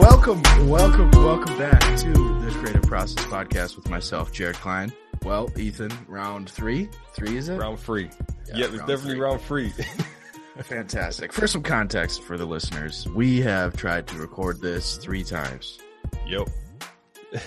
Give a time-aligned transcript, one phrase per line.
[0.00, 4.92] welcome, welcome, welcome back to the Creative Process Podcast with myself, Jared Klein.
[5.24, 7.56] Well, Ethan, round three, three is it?
[7.56, 8.04] Round three.
[8.48, 9.20] Yeah, Yeah, it's round definitely three.
[9.20, 9.72] round three.
[10.62, 11.32] Fantastic.
[11.32, 15.78] For some context for the listeners, we have tried to record this three times.
[16.26, 16.48] yep.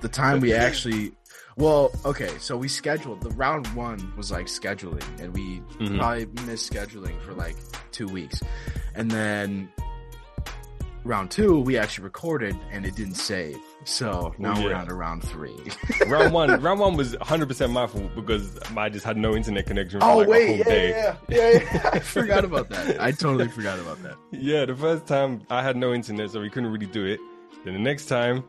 [0.00, 1.12] The time we actually,
[1.56, 5.98] well, okay, so we scheduled the round one was like scheduling, and we Mhm.
[5.98, 7.56] probably missed scheduling for like
[7.92, 8.42] two weeks,
[8.94, 9.68] and then
[11.04, 13.58] round two we actually recorded and it didn't save.
[13.84, 14.80] So now we're yeah.
[14.80, 15.56] on to round three.
[16.06, 16.60] round one.
[16.62, 20.06] Round one was 100 percent my fault because I just had no internet connection for
[20.06, 20.88] oh like wait, whole yeah, day.
[20.90, 21.90] yeah, yeah, yeah, yeah.
[21.94, 23.00] I forgot about that.
[23.00, 24.16] I totally forgot about that.
[24.32, 27.20] Yeah, the first time I had no internet, so we couldn't really do it.
[27.64, 28.44] Then the next time,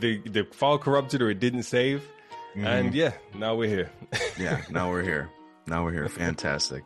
[0.00, 2.02] the the file corrupted or it didn't save,
[2.56, 2.66] Mm-hmm.
[2.66, 3.90] and yeah, now we're here.
[4.38, 5.30] yeah now we're here
[5.66, 6.82] now we're here fantastic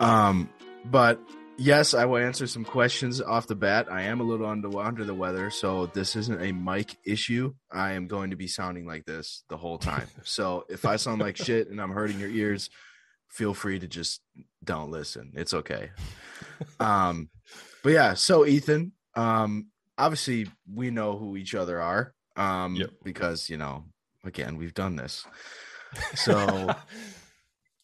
[0.00, 0.48] um
[0.86, 1.20] but
[1.56, 3.86] yes i will answer some questions off the bat.
[3.90, 7.54] I am a little under, under the weather so this isn't a mic issue.
[7.70, 10.08] I am going to be sounding like this the whole time.
[10.24, 12.70] So if i sound like shit and i'm hurting your ears
[13.28, 14.20] feel free to just
[14.62, 15.32] don't listen.
[15.34, 15.90] It's okay.
[16.80, 17.30] Um
[17.82, 22.90] but yeah so ethan um obviously we know who each other are um Yep.
[23.04, 23.84] because you know
[24.24, 25.24] again we've done this.
[26.16, 26.74] So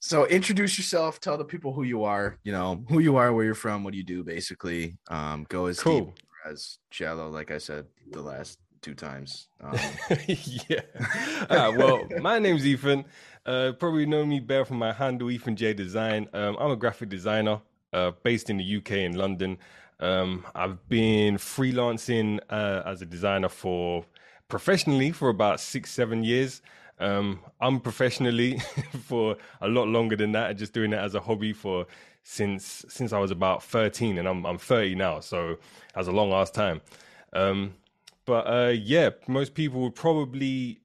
[0.00, 3.44] so introduce yourself tell the people who you are you know who you are where
[3.44, 6.14] you're from what do you do basically um go as deep cool.
[6.50, 9.78] as shallow like i said the last two times um,
[10.26, 10.80] yeah.
[11.50, 13.04] Ah, well, my name's Ethan.
[13.44, 16.28] Uh, probably know me better from my handle, Ethan J Design.
[16.32, 17.60] Um, I'm a graphic designer
[17.92, 19.58] uh, based in the UK in London.
[19.98, 24.04] Um, I've been freelancing uh, as a designer for
[24.48, 26.62] professionally for about six, seven years.
[27.00, 28.58] Um, unprofessionally
[29.06, 31.86] for a lot longer than that, just doing it as a hobby for
[32.22, 35.56] since since I was about 13, and I'm I'm 30 now, so
[35.94, 36.80] that's a long ass time.
[37.32, 37.74] Um,
[38.26, 40.80] but uh, yeah, most people would probably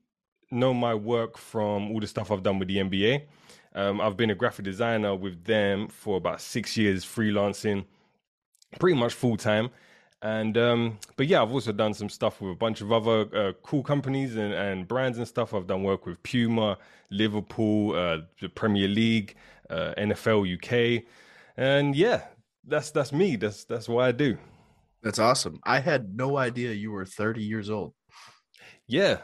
[0.52, 3.24] know my work from all the stuff I've done with the NBA.
[3.74, 7.86] Um, I've been a graphic designer with them for about six years, freelancing,
[8.80, 9.70] pretty much full time.
[10.26, 13.54] And um, but yeah, I've also done some stuff with a bunch of other uh,
[13.62, 15.54] cool companies and, and brands and stuff.
[15.54, 16.78] I've done work with Puma,
[17.12, 19.36] Liverpool, uh, the Premier League,
[19.70, 21.04] uh, NFL UK,
[21.58, 22.24] and yeah,
[22.68, 23.36] that's that's me.
[23.36, 24.38] That's that's what I do.
[25.04, 27.94] that's awesome i had no idea you were 30 years old
[28.88, 29.18] Yeah,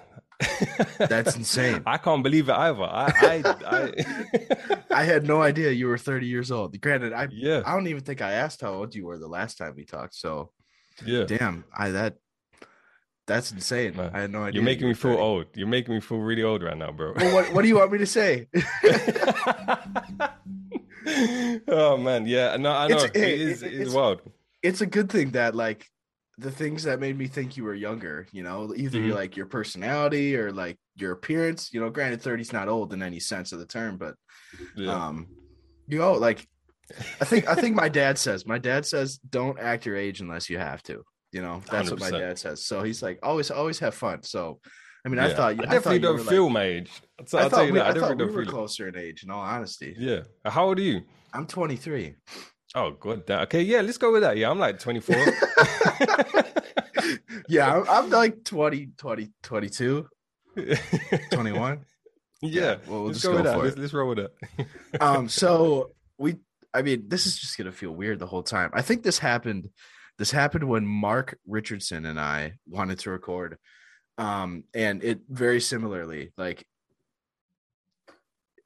[0.98, 1.82] That's insane.
[1.86, 2.84] I can't believe it either.
[2.84, 3.36] I, I,
[3.78, 3.82] I
[5.02, 8.04] i had no idea you were 30 years old granted i yeah, i don't even
[8.04, 10.52] think i asked how old you were the last time we talked so
[11.06, 11.24] yeah.
[11.24, 12.18] damn i that
[13.28, 15.22] that's insane Man, i had no idea You're making me feel 30.
[15.24, 15.46] old.
[15.56, 17.14] You're making me feel really old right now, bro.
[17.16, 18.48] well, what, what do you want me to say
[21.68, 22.56] oh man, yeah.
[22.58, 23.64] No, I know It's- it it- is.
[23.64, 24.22] it- It is it's- wild.
[24.64, 25.88] it's a good thing that like
[26.38, 29.08] the things that made me think you were younger, you know, either Mhm.
[29.08, 32.94] you're like your personality or like your appearance, you know, granted 30 is not old
[32.94, 34.16] in any sense of the term, but
[34.76, 34.94] Yeah.
[34.94, 35.28] um
[35.88, 36.48] you know, like
[37.20, 40.50] I think I think my dad says, my dad says don't act your age unless
[40.50, 41.04] you have to.
[41.32, 42.66] You know, that's what my dad says.
[42.66, 44.24] So he's like always always have fun.
[44.24, 44.60] So
[45.06, 45.36] I mean, I Yeah.
[45.36, 46.92] thought I definitely thought don't feel like, my age.
[47.20, 47.86] I'll, I I'll thought tell you we, that.
[47.86, 49.96] I, I thought we don't were feel closer in age, in all honesty.
[49.98, 50.22] Yeah.
[50.46, 51.02] How old are you?
[51.34, 52.16] I'm 23.
[52.76, 53.62] Oh god, okay.
[53.62, 54.38] Yeah, let's go with that.
[54.38, 55.16] Yeah, I'm like 24.
[57.50, 60.08] yeah, I'm, I'm like 20, 20, 22,
[61.32, 61.86] 21.
[62.42, 62.78] yeah.
[62.88, 63.64] well, we'll let's just go, go with that.
[63.64, 65.02] Let's, let's roll with that.
[65.02, 66.36] um so we
[66.74, 69.70] i mean this is just gonna feel weird the whole time i think this happened
[70.18, 73.58] this happened when mark richardson and i wanted to record
[74.18, 76.66] um and it very similarly like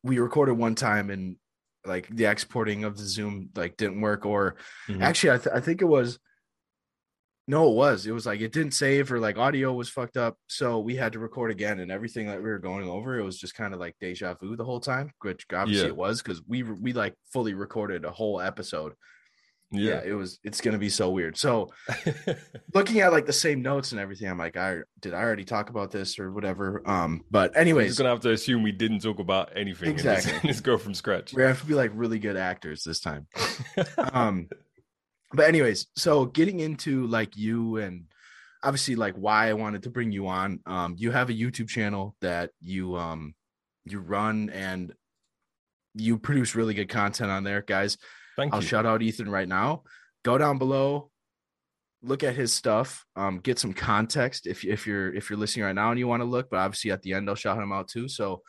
[0.03, 1.37] we recorded one time and
[1.85, 4.55] like the exporting of the zoom like didn't work or
[4.87, 5.01] Mhm.
[5.01, 6.19] actually I, th- I think it was
[7.47, 10.37] no it was it was like it didn't save or like audio was fucked up
[10.47, 13.37] so we had to record again and everything that we were going over it was
[13.39, 15.89] just kind of like deja vu the whole time which obviously Yeah.
[15.89, 18.93] it was because we we like fully recorded a whole episode
[19.71, 19.89] yeah.
[19.95, 20.01] Yeah.
[20.05, 21.71] it was it's gonna be so weird so
[22.73, 25.69] looking at like the same notes and everything i'm like i did i already talk
[25.69, 28.99] about this or whatever um but We're anyways just gonna have to assume we didn't
[28.99, 29.89] talk about anything.
[29.89, 30.33] Exactly.
[30.49, 31.33] just go from scratch.
[31.33, 33.27] we have to be like really good actors this time
[34.13, 34.47] um
[35.35, 38.05] but anyways so getting into like you and
[38.63, 42.15] obviously like why i wanted to bring you on um you have a youtube channel
[42.21, 43.33] that you um
[43.85, 44.93] you run and
[45.95, 47.97] you produce really good content on there guys.
[48.35, 48.67] Thank i'll you.
[48.67, 49.83] shout out ethan right now.
[50.23, 51.11] Go down below
[52.01, 55.73] look at his stuff um get some context if, if you're if you're listening right
[55.73, 57.87] now and you want to look but obviously at the end i'll shout him out
[57.87, 58.07] too.
[58.07, 58.41] So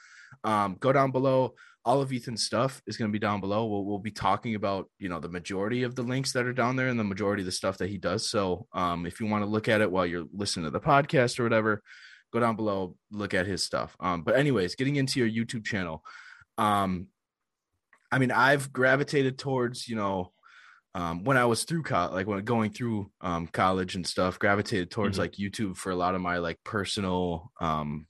[0.44, 1.54] um go down below
[1.86, 3.64] all of Ethan's stuff is going to be down below.
[3.64, 6.74] We'll, we'll be talking about, you know, the majority of the links that are down
[6.74, 8.28] there and the majority of the stuff that he does.
[8.28, 11.38] So um, if you want to look at it while you're listening to the podcast
[11.38, 11.80] or whatever,
[12.32, 13.96] go down below, look at his stuff.
[14.00, 16.02] Um, but anyways, getting into your YouTube channel.
[16.58, 17.06] Um,
[18.10, 20.32] I mean, I've gravitated towards, you know,
[20.96, 24.90] um, when I was through college, like when going through um, college and stuff, gravitated
[24.90, 25.22] towards mm-hmm.
[25.22, 28.08] like YouTube for a lot of my like personal um,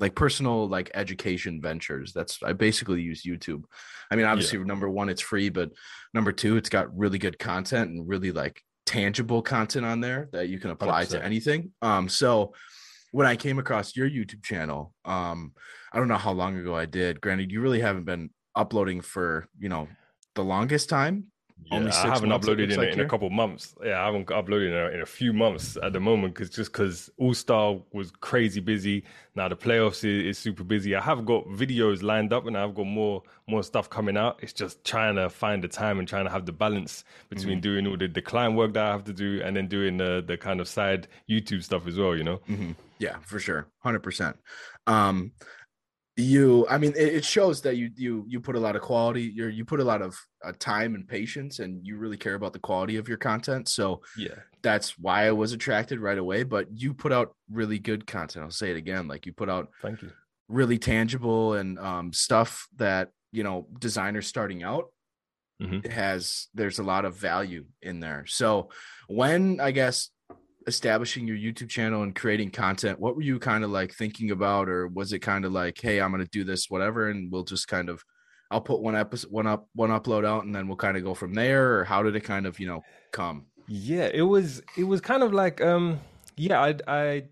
[0.00, 3.62] like personal like education ventures that's i basically use youtube
[4.10, 4.64] i mean obviously yeah.
[4.64, 5.70] number one it's free but
[6.12, 10.48] number two it's got really good content and really like tangible content on there that
[10.48, 11.08] you can apply 100%.
[11.10, 12.52] to anything um so
[13.12, 15.52] when i came across your youtube channel um
[15.92, 19.48] i don't know how long ago i did granted you really haven't been uploading for
[19.58, 19.88] you know
[20.34, 21.26] the longest time
[21.70, 23.74] yeah, I haven't uploaded in, like in a couple months.
[23.82, 26.72] Yeah, I haven't uploaded in a, in a few months at the moment because just
[26.72, 29.04] because All Star was crazy busy.
[29.34, 30.94] Now the playoffs is, is, super busy.
[30.94, 34.40] I have got videos lined up and I've got more more stuff coming out.
[34.42, 37.60] It's just trying to find the time and trying to have the balance between mm-hmm.
[37.60, 40.22] doing all the, the client work that I have to do and then doing the
[40.26, 42.14] the kind of side YouTube stuff as well.
[42.16, 42.40] You know.
[42.48, 42.72] Mm-hmm.
[42.98, 44.36] Yeah, for sure, hundred percent.
[46.16, 49.46] You i mean it, shows that you you you put a lot of quality you
[49.46, 52.60] you put a lot of uh, time and patience and you really care about the
[52.60, 53.68] quality of your content.
[53.68, 54.36] So yeah.
[54.62, 58.44] that's why i was attracted right away but you put out really good content.
[58.44, 60.12] I'll say it again like you put out thank you.
[60.48, 64.90] really tangible and um, stuff that you know designers starting out
[65.60, 65.88] mm-hmm.
[65.90, 68.24] has there's a lot of value in there.
[68.26, 68.70] So
[69.08, 70.10] when i guess
[70.66, 74.68] establishing your YouTube channel and creating content, what were you kind of like thinking about,
[74.68, 77.68] or was it kind of like, hey, I'm gonna do this, whatever, and we'll just
[77.68, 78.02] kind of,
[78.50, 81.14] I'll put one episode, one up, one upload out, and then we'll kind of go
[81.14, 82.82] from there, or how did it kind of, you know,
[83.12, 83.46] come?
[83.66, 86.00] Yeah, it was, it was kind of like, um,
[86.36, 87.24] yeah, I, I,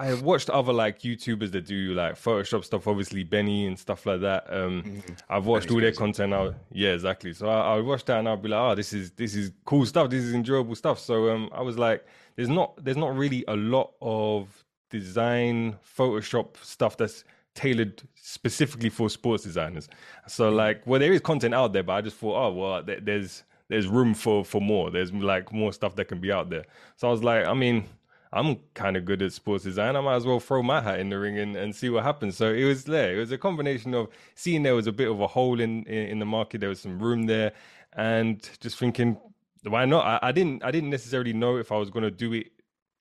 [0.00, 4.20] I watched other like YouTubers that do like Photoshop stuff, obviously Benny and stuff like
[4.20, 4.44] that.
[4.48, 5.12] Um, mm-hmm.
[5.28, 6.54] I've watched Benny's all their content now.
[6.70, 7.32] Yeah, exactly.
[7.32, 9.84] So I, I watched that and I'll be like, oh, this is this is cool
[9.86, 10.08] stuff.
[10.08, 11.00] This is enjoyable stuff.
[11.00, 12.06] So um, I was like,
[12.38, 17.24] there's not there's not really a lot of design Photoshop stuff that's
[17.56, 19.88] tailored specifically for sports designers.
[20.28, 20.54] So mm.
[20.54, 23.88] like, well, there is content out there, but I just thought, oh well, there's there's
[23.88, 24.92] room for for more.
[24.92, 26.64] There's like more stuff that can be out there.
[26.94, 27.86] So I was like, I mean,
[28.32, 29.96] I'm kind of good at sports design.
[29.96, 32.36] I might as well throw my hat in the ring and, and see what happens.
[32.36, 33.16] So it was there.
[33.16, 36.06] It was a combination of seeing there was a bit of a hole in in,
[36.10, 36.60] in the market.
[36.60, 37.50] There was some room there,
[37.94, 39.18] and just thinking,
[39.64, 40.04] why not?
[40.04, 42.48] I, I didn't I didn't necessarily know if I was going to do it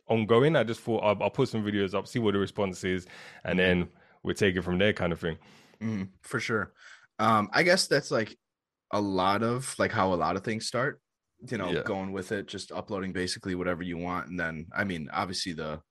[0.07, 0.55] ongoing.
[0.55, 3.05] I just thought I'll, I'll, put some videos up, see what the response is,
[3.43, 3.89] and then
[4.23, 5.37] we'll take it from there, kind of thing.
[5.81, 6.73] Mm, for sure.
[7.19, 8.37] Um, I guess that's like
[8.91, 11.01] a lot of like how a lot of things start.
[11.51, 11.83] You know, yeah.
[11.83, 15.81] going with it, just uploading basically whatever you want, and then I mean, obviously the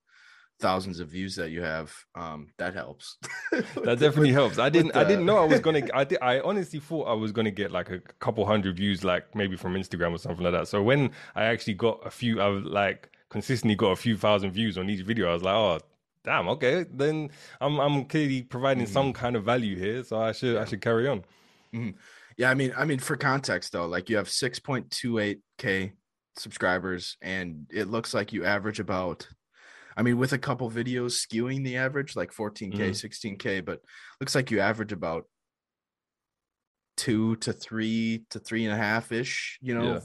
[0.59, 3.17] thousands of views that you have um that helps.
[3.83, 4.57] That definitely helps.
[4.57, 7.31] I didn't i didn't know i was gonna i did i honestly thought i was
[7.31, 10.67] gonna get like a couple hundred views like maybe from instagram or something like that.
[10.67, 14.77] So when i actually got a few i've like consistently got a few thousand views
[14.77, 15.79] on each video i was like oh
[16.23, 17.29] damn okay then
[17.61, 18.93] i'm i'm clearly providing mm-hmm.
[18.93, 21.19] some kind of value here so i should i should carry on.
[21.73, 21.91] Mm-hmm.
[22.37, 25.91] yeah i mean i mean for context though like you have 6.28k
[26.35, 29.27] subscribers and it looks like you average about
[29.97, 32.91] I mean, with a couple videos skewing the average, like 14K, mm-hmm.
[32.91, 33.81] 16K, but
[34.21, 35.25] looks like you average about
[36.97, 39.99] two to three to three and a half ish, you know, yeah.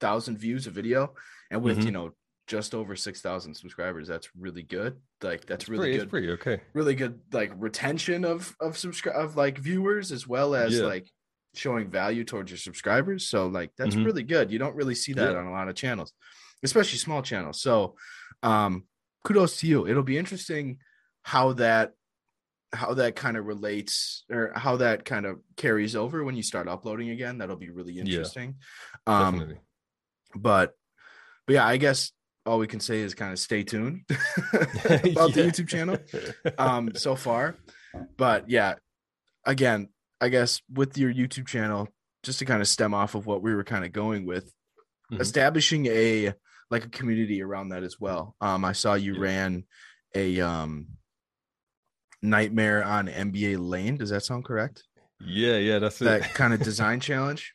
[0.00, 1.14] thousand views a video.
[1.50, 1.86] And with, mm-hmm.
[1.86, 2.10] you know,
[2.46, 4.98] just over 6,000 subscribers, that's really good.
[5.20, 6.10] Like, that's it's really pretty, good.
[6.10, 6.60] pretty okay.
[6.72, 10.84] Really good, like, retention of, of subscribe, of like viewers as well as yeah.
[10.84, 11.10] like
[11.56, 13.26] showing value towards your subscribers.
[13.26, 14.04] So, like, that's mm-hmm.
[14.04, 14.52] really good.
[14.52, 15.38] You don't really see that yeah.
[15.38, 16.12] on a lot of channels,
[16.62, 17.60] especially small channels.
[17.60, 17.96] So,
[18.44, 18.84] um,
[19.24, 19.86] kudos to you.
[19.86, 20.78] It'll be interesting
[21.22, 21.92] how that
[22.72, 26.68] how that kind of relates or how that kind of carries over when you start
[26.68, 27.38] uploading again.
[27.38, 28.56] That'll be really interesting.
[29.06, 29.60] Yeah, um definitely.
[30.36, 30.74] but
[31.46, 32.12] but yeah, I guess
[32.46, 34.02] all we can say is kind of stay tuned
[34.52, 34.60] about
[35.04, 35.26] yeah.
[35.26, 35.98] the YouTube channel
[36.58, 37.56] um so far.
[38.16, 38.74] But yeah,
[39.44, 39.88] again,
[40.20, 41.88] I guess with your YouTube channel,
[42.22, 44.46] just to kind of stem off of what we were kind of going with,
[45.12, 45.20] mm-hmm.
[45.20, 46.34] establishing a
[46.74, 48.34] like a community around that as well.
[48.40, 49.20] Um, I saw you yeah.
[49.20, 49.64] ran
[50.12, 50.88] a um
[52.20, 53.96] nightmare on NBA Lane.
[53.96, 54.82] Does that sound correct?
[55.20, 57.54] Yeah, yeah, that's that kind of design challenge.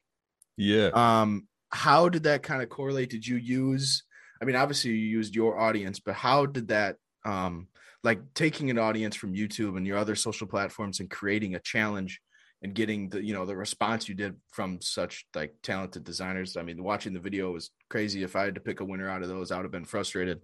[0.56, 0.92] Yeah.
[0.94, 3.10] Um, how did that kind of correlate?
[3.10, 4.04] Did you use?
[4.42, 6.96] I mean, obviously you used your audience, but how did that
[7.26, 7.68] um
[8.06, 12.22] like taking an audience from YouTube and your other social platforms and creating a challenge
[12.62, 16.62] and getting the you know the response you did from such like talented designers i
[16.62, 19.30] mean watching the video was crazy if i had to pick a winner out of
[19.30, 20.42] those i would have been frustrated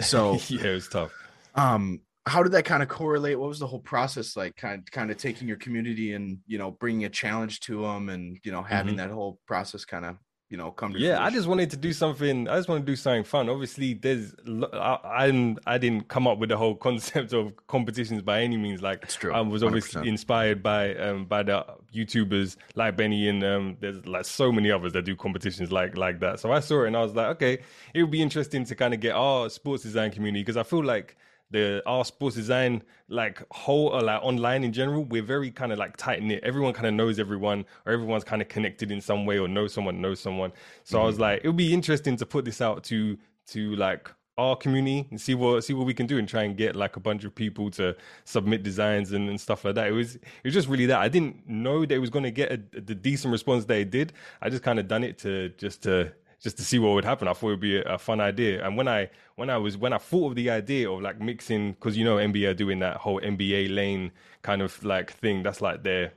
[0.00, 1.12] so yeah it was tough
[1.54, 3.38] um how did that kind of correlate?
[3.38, 4.54] What was the whole process like?
[4.56, 8.08] Kind of, kind of taking your community and you know bringing a challenge to them,
[8.08, 9.08] and you know having mm-hmm.
[9.08, 10.16] that whole process kind of
[10.50, 11.24] you know come to yeah fruition.
[11.24, 14.34] i just wanted to do something i just want to do something fun obviously there's
[14.72, 18.80] I, I i didn't come up with the whole concept of competitions by any means
[18.80, 20.06] like it's true i was obviously 100%.
[20.06, 21.64] inspired by um by the
[21.94, 26.20] youtubers like benny and um there's like so many others that do competitions like like
[26.20, 27.58] that so i saw it and i was like okay
[27.94, 30.84] it would be interesting to kind of get our sports design community because i feel
[30.84, 31.16] like
[31.50, 35.78] the our sports design like whole or like online in general we're very kind of
[35.78, 39.24] like tight knit everyone kind of knows everyone or everyone's kind of connected in some
[39.24, 40.52] way or knows someone knows someone
[40.84, 41.04] so mm-hmm.
[41.04, 41.22] i was mm-hmm.
[41.22, 45.20] like it would be interesting to put this out to to like our community and
[45.20, 47.34] see what see what we can do and try and get like a bunch of
[47.34, 49.88] people to submit designs and, and stuff like that.
[49.88, 52.30] It was it was just really that I didn't know that it was going to
[52.30, 54.12] get a, the decent response that it did.
[54.40, 57.28] I just kind of done it to just to just to see what would happen.
[57.28, 58.64] I thought it would be a, a, fun idea.
[58.64, 61.72] And when I when I was when I thought of the idea of like mixing,
[61.72, 65.42] because you know NBA are doing that whole NBA lane kind of like thing.
[65.42, 66.12] That's like their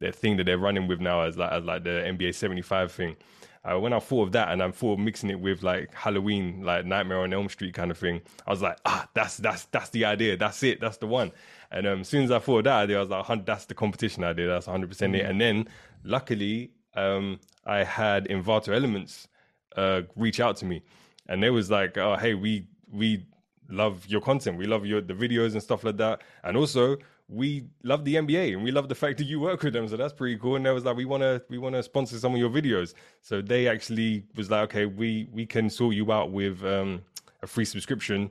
[0.00, 2.92] their thing that they're running with now as like as like the NBA seventy five
[2.92, 3.16] thing.
[3.64, 6.62] Uh, when I thought of that and I thought of mixing it with like Halloween,
[6.62, 9.88] like Nightmare on Elm Street kind of thing, I was like, ah, that's that's that's
[9.90, 10.36] the idea.
[10.36, 10.80] That's it.
[10.80, 11.32] That's the one.
[11.70, 13.74] And um, as soon as I thought of that idea, I was like, that's the
[13.74, 14.48] competition idea.
[14.48, 15.24] That's 100 percent it.
[15.24, 15.30] Mm.
[15.30, 15.68] And then
[16.04, 19.28] luckily, um, I had Envato Elements
[19.76, 20.82] uh, reach out to me,
[21.28, 23.26] and they was like, "Oh, hey, we we
[23.68, 27.64] love your content, we love your the videos and stuff like that, and also." We
[27.82, 30.12] love the NBA and we love the fact that you work with them, so that's
[30.12, 30.56] pretty cool.
[30.56, 32.92] And they was like, we wanna we wanna sponsor some of your videos.
[33.22, 37.00] So they actually was like, okay, we we can sort you out with um,
[37.42, 38.30] a free subscription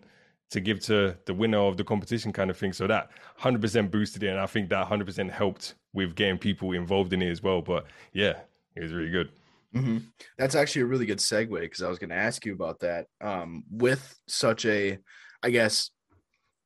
[0.53, 2.73] to give to the winner of the competition kind of thing.
[2.73, 3.09] So that
[3.41, 4.27] 100% boosted it.
[4.27, 7.61] And I think that 100% helped with getting people involved in it as well.
[7.61, 8.41] But yeah,
[8.75, 9.31] it was really good.
[9.75, 9.97] Mm-hmm.
[10.37, 13.07] That's actually a really good segue because I was going to ask you about that.
[13.21, 14.99] Um, with such a,
[15.41, 15.89] I guess,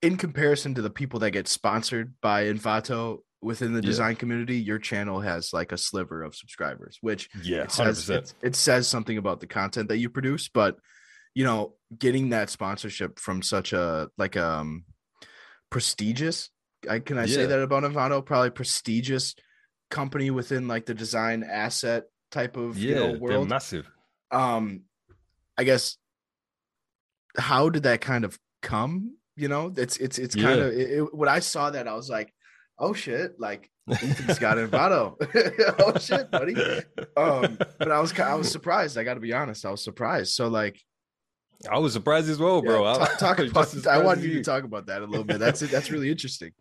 [0.02, 3.88] in comparison to the people that get sponsored by Envato within the yeah.
[3.88, 8.34] design community, your channel has like a sliver of subscribers, which yeah, it says, it,
[8.42, 10.50] it says something about the content that you produce.
[10.50, 10.78] But
[11.34, 14.86] you know, getting that sponsorship from such a like um
[15.70, 16.50] prestigious,
[16.90, 17.36] I can I yeah.
[17.36, 18.26] say that about Envato?
[18.26, 19.36] Probably prestigious
[19.90, 23.50] company within like the design asset type of yeah, you know, world.
[23.50, 23.90] massive.
[24.32, 24.82] Um,
[25.58, 25.98] I guess
[27.38, 29.16] how did that kind of come?
[29.36, 32.10] You know, it's it's it's kind of it, it, when I saw that I was
[32.10, 32.34] like,
[32.80, 35.16] oh shit, like Ethan's got Envato.
[35.80, 36.56] oh shit, buddy.
[37.16, 38.98] Um, but I was I was surprised.
[38.98, 40.34] I got to be honest, I was surprised.
[40.34, 40.80] So like.
[41.72, 42.84] I was surprised as well, bro.
[42.84, 45.40] Yeah, talk, talk about, I wanted you to talk about that a little bit.
[45.40, 45.72] That's it.
[45.72, 46.52] That's really interesting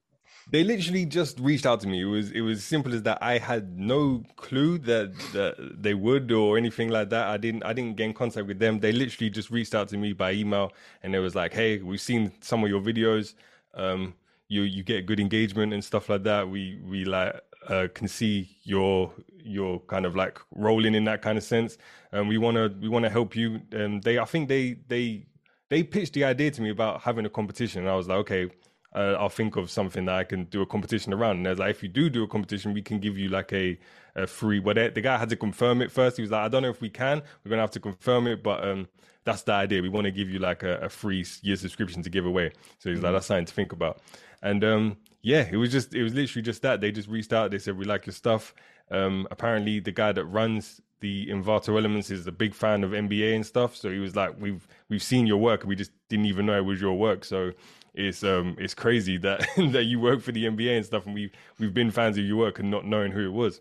[0.48, 2.02] they literally just reached out to me.
[2.02, 3.18] It was it was simple as that.
[3.20, 7.26] I had no clue that, that they would or anything like that.
[7.26, 8.78] I didn't I didn't get in contact with them.
[8.78, 10.72] They literally just reached out to me by email
[11.02, 13.34] and it was like, "Hey, we've seen some of your videos.
[13.74, 14.14] Um,
[14.48, 16.48] you you get good engagement and stuff like that.
[16.48, 19.12] We we like uh, can see your
[19.42, 21.76] your kind of like rolling in that kind of sense.
[22.12, 23.60] And we wanna we wanna help you.
[23.72, 25.26] And they I think they they
[25.70, 27.80] they pitched the idea to me about having a competition.
[27.80, 28.50] And I was like, okay,
[28.94, 31.36] uh, I'll think of something that I can do a competition around.
[31.36, 33.78] And there's like, if you do do a competition, we can give you like a,
[34.14, 34.58] a free.
[34.60, 36.16] But the guy had to confirm it first.
[36.16, 37.22] He was like, I don't know if we can.
[37.44, 38.88] We're gonna have to confirm it, but um,
[39.24, 39.82] that's the idea.
[39.82, 42.52] We want to give you like a, a, free year subscription to give away.
[42.78, 43.06] So he's mm-hmm.
[43.06, 44.00] like, that's something to think about.
[44.42, 46.80] And um, yeah, it was just, it was literally just that.
[46.80, 47.50] They just reached out.
[47.50, 48.54] They said, we like your stuff.
[48.90, 53.34] Um, apparently, the guy that runs the Envato Elements is a big fan of NBA
[53.34, 53.76] and stuff.
[53.76, 55.64] So he was like, "We've we've seen your work.
[55.64, 57.52] We just didn't even know it was your work." So
[57.96, 61.32] it's um it's crazy that that you work for the NBA and stuff, and we
[61.58, 63.60] we've been fans of your work and not knowing who it was.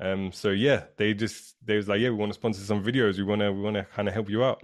[0.00, 3.18] Um, so yeah, they just they was like, yeah, we want to sponsor some videos.
[3.18, 4.62] We want to we want to kind of help you out,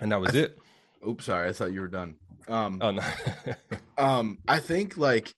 [0.00, 0.58] and that was th- it.
[1.06, 2.16] Oops, sorry, I thought you were done.
[2.48, 3.02] Um, oh no.
[3.98, 5.34] um, I think like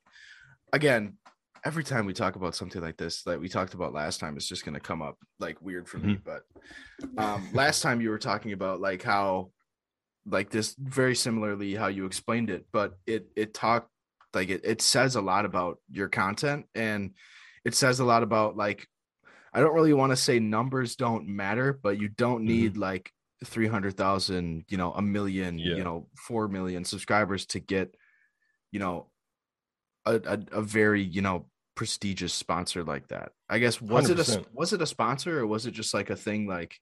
[0.73, 1.19] again,
[1.65, 4.49] every time we talk about something like this that we talked about last time, it's
[4.49, 6.09] just gonna come up like weird for mm-hmm.
[6.09, 6.19] me.
[6.25, 6.43] But
[7.17, 9.51] um, last time you were talking about like how
[10.27, 13.89] like this very similarly how you explained it but it it talked
[14.35, 17.13] like it, it says a lot about your content and
[17.65, 18.87] it says a lot about like
[19.53, 22.47] i don't really want to say numbers don't matter but you don't mm-hmm.
[22.47, 22.83] need mm-hmm.
[22.83, 23.13] like
[23.45, 25.75] 300,000 you know a million yeah.
[25.75, 27.95] you know 4 million subscribers to get
[28.71, 29.09] you know
[30.07, 34.11] a, a, a very you know prestigious sponsor like that i guess was 100%.
[34.11, 36.79] it a was it a sponsor or was it just like a thing like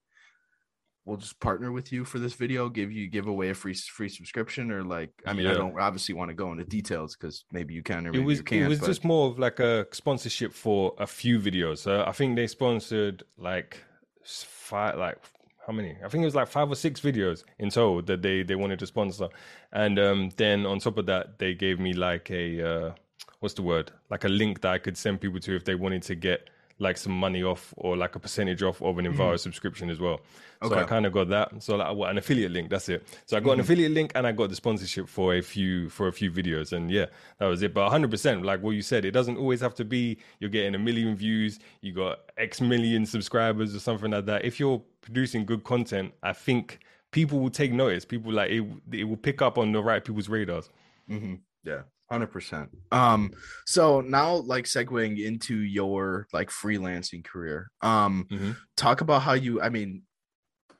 [1.04, 4.08] we'll just partner with you for this video, give you give away a free free
[4.08, 5.52] subscription, or like I mean, yeah.
[5.52, 8.26] I don't obviously want to go into details because maybe you can or maybe it
[8.26, 8.64] was, you can't.
[8.64, 8.86] It was but...
[8.86, 11.78] just more of like a sponsorship for a few videos.
[11.78, 13.82] So I think they sponsored like
[14.24, 15.18] five, like
[15.66, 15.96] how many?
[16.04, 18.78] I think it was like five or six videos in total that they they wanted
[18.80, 19.28] to sponsor,
[19.72, 22.94] and um, then on top of that, they gave me like a uh,
[23.40, 23.90] what's the word?
[24.10, 26.50] Like a link that I could send people to if they wanted to get
[26.80, 29.38] like some money off or like a percentage off of an Envato mm.
[29.38, 30.20] subscription as well.
[30.62, 30.80] So okay.
[30.80, 31.62] I kind of got that.
[31.62, 32.70] So like what, an affiliate link.
[32.70, 33.06] That's it.
[33.26, 33.54] So I got mm.
[33.54, 36.72] an affiliate link and I got the sponsorship for a few for a few videos.
[36.72, 37.06] And yeah,
[37.38, 37.72] that was it.
[37.72, 40.74] But 100 percent like what you said, it doesn't always have to be you're getting
[40.74, 44.44] a million views, you got X million subscribers or something like that.
[44.44, 48.04] If you're producing good content, I think people will take notice.
[48.04, 48.64] People like it.
[48.92, 50.70] It will pick up on the right people's radars.
[51.10, 51.34] Mm-hmm.
[51.64, 51.82] Yeah.
[52.10, 52.70] Hundred percent.
[52.90, 53.30] Um,
[53.66, 57.70] so now like segueing into your like freelancing career.
[57.82, 58.52] Um, mm-hmm.
[58.76, 59.62] talk about how you.
[59.62, 60.02] I mean,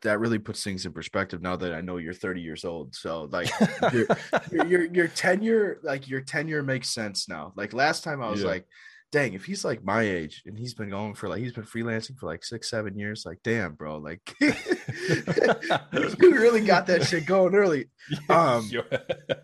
[0.03, 2.95] that really puts things in perspective now that I know you're 30 years old.
[2.95, 3.49] So like
[3.93, 4.07] your,
[4.51, 7.53] your, your your tenure, like your tenure makes sense now.
[7.55, 8.49] Like last time I was yeah.
[8.49, 8.67] like,
[9.13, 12.17] dang, if he's like my age and he's been going for like he's been freelancing
[12.17, 14.53] for like six, seven years, like damn, bro, like you
[16.21, 17.87] really got that shit going early.
[18.29, 18.71] Um,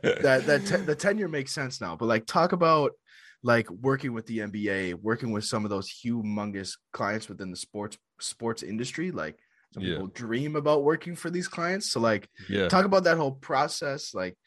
[0.03, 2.93] that that te- the tenure makes sense now, but like talk about
[3.43, 7.99] like working with the NBA, working with some of those humongous clients within the sports
[8.21, 9.39] sports industry, like.
[9.75, 9.95] Some yeah.
[9.95, 11.91] people dream about working for these clients.
[11.91, 12.69] So like yeah.
[12.69, 14.39] talk about that whole process, like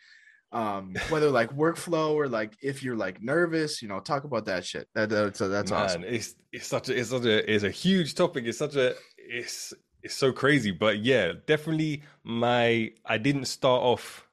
[0.52, 4.66] um whether like workflow or like if you're like nervous you know talk about that
[4.66, 4.88] shit.
[4.96, 6.04] That, that's that's Man, awesome.
[6.04, 8.46] it's it's such a it's such a it's a huge topic.
[8.46, 10.72] It's such a it's it's so crazy.
[10.72, 14.28] But yeah definitely my i didn't start off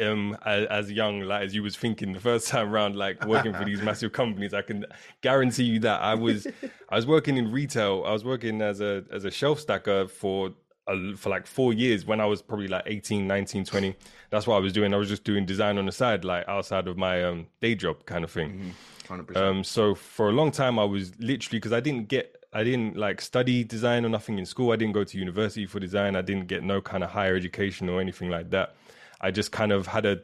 [0.00, 3.52] um as, as, young like as you was thinking the first time around like working
[3.52, 4.54] for these massive companies.
[4.54, 4.86] I can
[5.20, 6.46] guarantee you that i was
[6.88, 8.02] i was working in retail.
[8.04, 10.54] I was working as a as a shelf stacker for
[10.86, 13.94] uh, for like four years when I was probably like 18, 19, 20.
[14.30, 14.92] That's what I was doing.
[14.92, 18.04] I was just doing design on the side, like outside of my um, day job
[18.06, 18.72] kind of thing.
[19.08, 19.36] Mm-hmm.
[19.36, 22.96] Um, so for a long time, I was literally because I didn't get, I didn't
[22.96, 24.72] like study design or nothing in school.
[24.72, 26.16] I didn't go to university for design.
[26.16, 28.74] I didn't get no kind of higher education or anything like that.
[29.20, 30.20] I just kind of had a,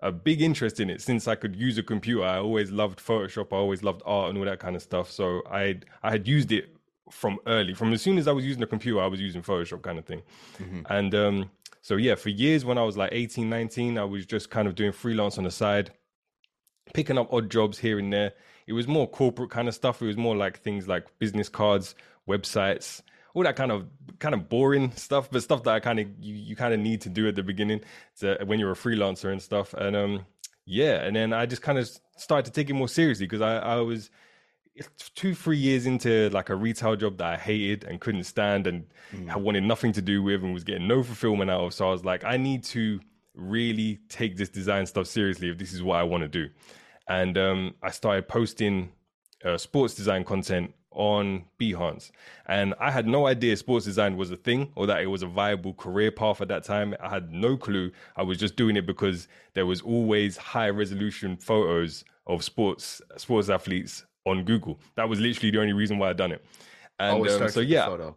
[0.00, 2.24] a big interest in it since I could use a computer.
[2.24, 3.52] I always loved Photoshop.
[3.52, 5.10] I always loved art and all that kind of stuff.
[5.10, 6.74] So I I had used it
[7.10, 9.82] from early, from as soon as I was using the computer, I was using Photoshop
[9.82, 10.22] kind of thing.
[10.58, 10.80] Mm-hmm.
[10.90, 11.50] And um,
[11.82, 14.74] so, yeah, for years when I was like 18, 19, I was just kind of
[14.74, 15.90] doing freelance on the side,
[16.94, 18.32] picking up odd jobs here and there.
[18.66, 20.00] It was more corporate kind of stuff.
[20.02, 21.94] It was more like things like business cards,
[22.28, 23.02] websites,
[23.34, 23.86] all that kind of
[24.18, 27.00] kind of boring stuff, but stuff that I kind of you, you kind of need
[27.02, 27.80] to do at the beginning
[28.20, 29.72] to, when you're a freelancer and stuff.
[29.74, 30.26] And um,
[30.66, 33.56] yeah, and then I just kind of started to take it more seriously because I,
[33.56, 34.10] I was
[35.14, 38.86] two three years into like a retail job that i hated and couldn't stand and
[39.14, 39.30] mm.
[39.30, 41.92] i wanted nothing to do with and was getting no fulfillment out of so i
[41.92, 43.00] was like i need to
[43.34, 46.48] really take this design stuff seriously if this is what i want to do.
[47.08, 48.92] And um, i started posting
[49.44, 52.10] uh, sports design content on behance.
[52.46, 55.26] And i had no idea sports design was a thing or that it was a
[55.26, 56.94] viable career path at that time.
[57.00, 57.92] I had no clue.
[58.16, 63.48] I was just doing it because there was always high resolution photos of sports sports
[63.48, 64.78] athletes on Google.
[64.96, 66.44] That was literally the only reason why I'd done it.
[66.98, 68.10] And um, so yeah,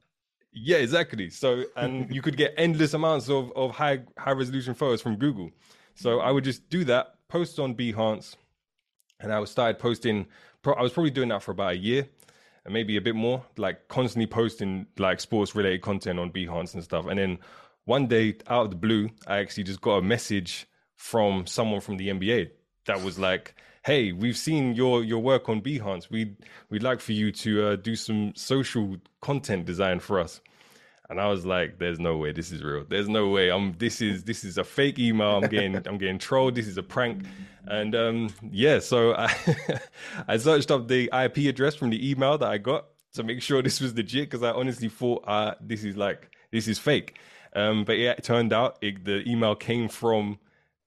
[0.51, 1.29] yeah, exactly.
[1.29, 5.51] So and you could get endless amounts of of high high resolution photos from Google.
[5.95, 8.35] So I would just do that, post on Behance,
[9.19, 10.27] and I was started posting.
[10.65, 12.07] I was probably doing that for about a year,
[12.65, 16.83] and maybe a bit more, like constantly posting like sports related content on Behance and
[16.83, 17.05] stuff.
[17.07, 17.39] And then
[17.85, 21.97] one day, out of the blue, I actually just got a message from someone from
[21.97, 22.51] the NBA
[22.85, 26.09] that was like hey, we've seen your your work on Behance.
[26.09, 26.35] We'd
[26.69, 30.41] we'd like for you to uh, do some social content design for us.
[31.09, 32.85] And I was like, "There's no way this is real.
[32.87, 33.49] There's no way.
[33.49, 35.37] I'm this is this is a fake email.
[35.37, 36.55] I'm getting I'm getting trolled.
[36.55, 37.25] This is a prank."
[37.65, 39.33] And um, yeah, so I
[40.27, 43.61] I searched up the IP address from the email that I got to make sure
[43.61, 47.19] this was legit because I honestly thought uh, this is like this is fake.
[47.55, 50.39] Um, but yeah, it turned out it, the email came from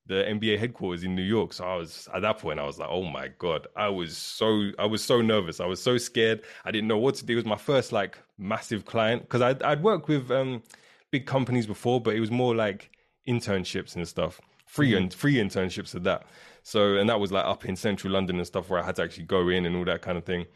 [0.07, 1.53] the NBA headquarters in New York.
[1.53, 4.71] So I was at that point, I was like, oh my god, I was so
[4.79, 5.61] I was so nervous.
[5.61, 6.43] I was so scared.
[6.65, 7.35] I didn't know what to do.
[7.35, 10.63] It was my first like massive client because I'd, I'd worked with um,
[11.11, 12.91] big companies before, but it was more like
[13.29, 15.05] internships and stuff, free mm-hmm.
[15.05, 16.27] and free internships of that.
[16.63, 19.03] So and that was like up in central London and stuff where I had to
[19.03, 20.47] actually go in and all that kind of thing.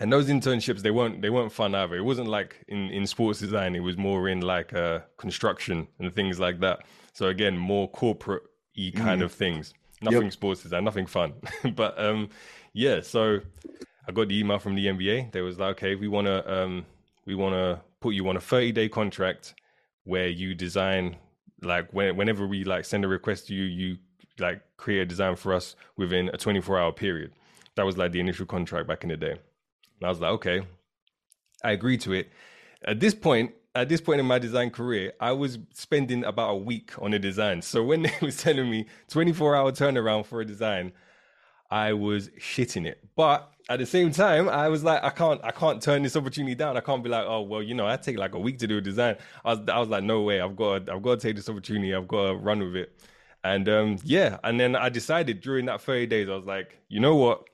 [0.00, 1.96] And those internships, they weren't they weren't fun either.
[1.96, 3.74] It wasn't like in, in sports design.
[3.74, 6.84] It was more in like uh, construction and things like that.
[7.18, 8.44] So again, more corporate
[8.76, 9.24] y kind mm.
[9.24, 9.74] of things.
[10.00, 10.32] Nothing yep.
[10.32, 11.32] sports design, nothing fun.
[11.74, 12.28] but um,
[12.74, 13.40] yeah, so
[14.06, 15.32] I got the email from the NBA.
[15.32, 16.86] They was like, okay, we want to um,
[17.26, 19.54] we want to put you on a 30 day contract
[20.04, 21.16] where you design
[21.60, 23.96] like when, whenever we like send a request to you, you
[24.38, 27.32] like create a design for us within a 24 hour period.
[27.74, 29.32] That was like the initial contract back in the day.
[29.32, 30.62] And I was like, okay,
[31.64, 32.28] I agreed to it.
[32.84, 36.56] At this point, at this point in my design career, I was spending about a
[36.56, 37.62] week on a design.
[37.62, 40.92] So when they was telling me 24 hour turnaround for a design,
[41.70, 43.06] I was shitting it.
[43.14, 46.54] But at the same time, I was like, I can't, I can't turn this opportunity
[46.54, 46.76] down.
[46.76, 48.78] I can't be like, oh well, you know, I take like a week to do
[48.78, 49.16] a design.
[49.44, 51.48] I was, I was like, no way, I've got, to, I've got to take this
[51.48, 51.94] opportunity.
[51.94, 52.98] I've got to run with it.
[53.44, 57.00] And um, yeah, and then I decided during that 30 days, I was like, you
[57.00, 57.44] know what,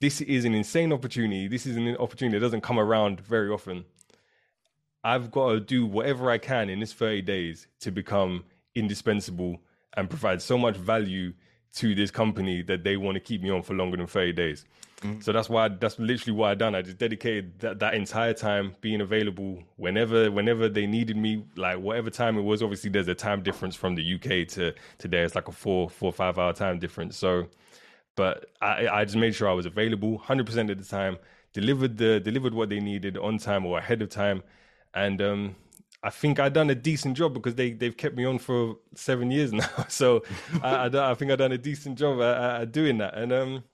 [0.00, 1.46] this is an insane opportunity.
[1.46, 3.84] This is an opportunity that doesn't come around very often.
[5.02, 9.58] I've got to do whatever I can in this 30 days to become indispensable
[9.96, 11.32] and provide so much value
[11.72, 14.64] to this company that they want to keep me on for longer than 30 days.
[15.02, 15.22] Mm.
[15.22, 16.74] So that's why that's literally what I done.
[16.74, 21.78] I just dedicated that, that entire time being available whenever whenever they needed me, like
[21.78, 22.62] whatever time it was.
[22.62, 25.22] Obviously, there's a time difference from the UK to today.
[25.22, 27.16] It's like a four four five hour time difference.
[27.16, 27.46] So,
[28.14, 31.16] but I I just made sure I was available 100 percent of the time,
[31.54, 34.42] delivered the delivered what they needed on time or ahead of time,
[34.94, 35.56] and um
[36.02, 39.30] I think I've done a decent job because they they've kept me on for seven
[39.30, 39.68] years now.
[39.88, 40.22] So
[40.62, 43.16] I, I, I, think I've done a decent job at, at, doing that.
[43.16, 43.64] And um,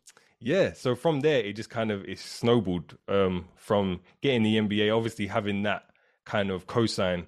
[0.40, 4.94] yeah, so from there it just kind of it snowballed um, from getting the NBA.
[4.96, 5.84] Obviously, having that
[6.24, 7.26] kind of cosign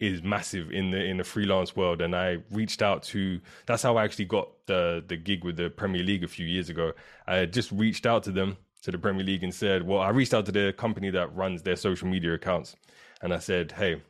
[0.00, 2.02] is massive in the in the freelance world.
[2.02, 5.70] And I reached out to that's how I actually got the the gig with the
[5.70, 6.92] Premier League a few years ago.
[7.28, 10.34] I just reached out to them to the Premier League and said, well, I reached
[10.34, 12.74] out to the company that runs their social media accounts,
[13.22, 14.02] and I said, hey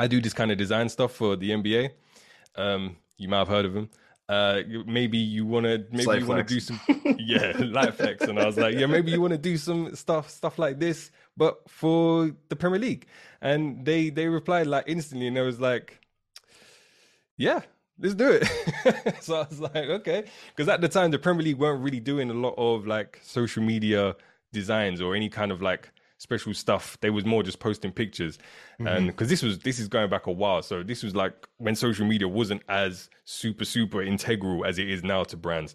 [0.00, 1.90] I do this kind of design stuff for the NBA.
[2.56, 3.90] Um, you might have heard of him.
[4.30, 6.80] Uh, maybe you want to maybe you want to do some
[7.18, 8.22] yeah light flex.
[8.22, 11.10] And i was like yeah maybe you want to do some stuff stuff like this
[11.36, 13.06] but for the premier league.
[13.42, 15.98] And they they replied like instantly and I was like
[17.36, 17.60] yeah
[17.98, 18.48] let's do it.
[19.20, 20.24] So i was like okay.
[20.54, 23.62] Because at the time the premier league weren't really doing a lot of like social
[23.62, 24.14] media
[24.52, 26.98] designs or any kind of like special stuff.
[27.00, 28.38] They was more just posting pictures,
[28.74, 28.86] mm-hmm.
[28.86, 31.74] and because this was this is going back a while, so this was like when
[31.74, 35.74] social media wasn't as super super integral as it is now to brands.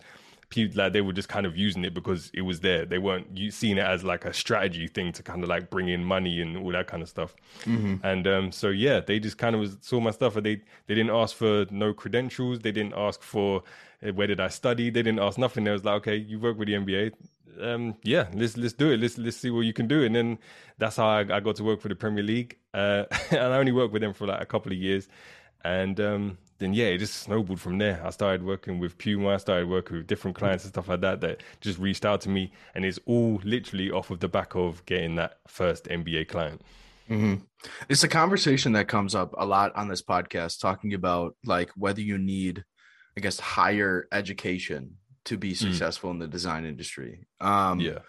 [0.49, 2.86] People like they were just kind of using it because it was there.
[2.86, 6.05] They weren't seeing it as like a strategy thing to kind of like bring in
[6.05, 7.36] money and all that kind of stuff.
[7.63, 8.05] Mm-hmm.
[8.05, 10.93] And um, so yeah, they just kind of was, saw my stuff, and they they
[10.93, 12.60] didn't ask for no credentials.
[12.60, 13.63] They didn't ask for
[14.03, 14.91] eh, where did I study.
[14.91, 15.63] They didn't ask nothing.
[15.63, 17.13] They was like, okay, you work with the NBA
[17.62, 19.00] um, yeah, let's let's do it.
[19.00, 20.04] Let's let's see what you can do.
[20.04, 20.39] And then
[20.78, 22.58] that's how I, I got to work for the Premier League.
[22.74, 25.08] Uh, and I only worked with them for like a couple of years.
[25.63, 28.02] And um, then yeah, it just snowballed from there.
[28.06, 29.30] I started working with Puma.
[29.30, 32.30] I started working with different clients and stuff like that that just reached out to
[32.30, 36.62] me, and it's all literally off of the back of getting that first NBA client.
[37.10, 37.44] Mm-hmm.
[37.89, 42.02] It's a conversation that comes up a lot on this podcast, talking about like whether
[42.02, 42.63] you need,
[43.18, 45.58] I guess, higher education to be mm.
[45.58, 46.14] successful mm.
[46.14, 47.28] in the design industry.
[47.40, 48.00] Um, yeah.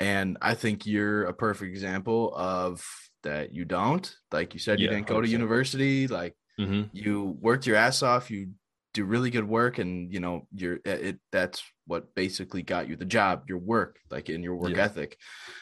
[0.00, 2.84] And I think you're a perfect example of
[3.22, 4.14] that you don't.
[4.32, 5.24] Like you said, you yeah, didn't go 100%.
[5.24, 6.06] to university.
[6.08, 6.84] Like mm-hmm.
[6.92, 8.30] you worked your ass off.
[8.30, 8.50] You
[8.92, 11.18] do really good work, and you know you're it.
[11.32, 13.44] That's what basically got you the job.
[13.48, 14.84] Your work, like in your work yeah.
[14.84, 15.16] ethic.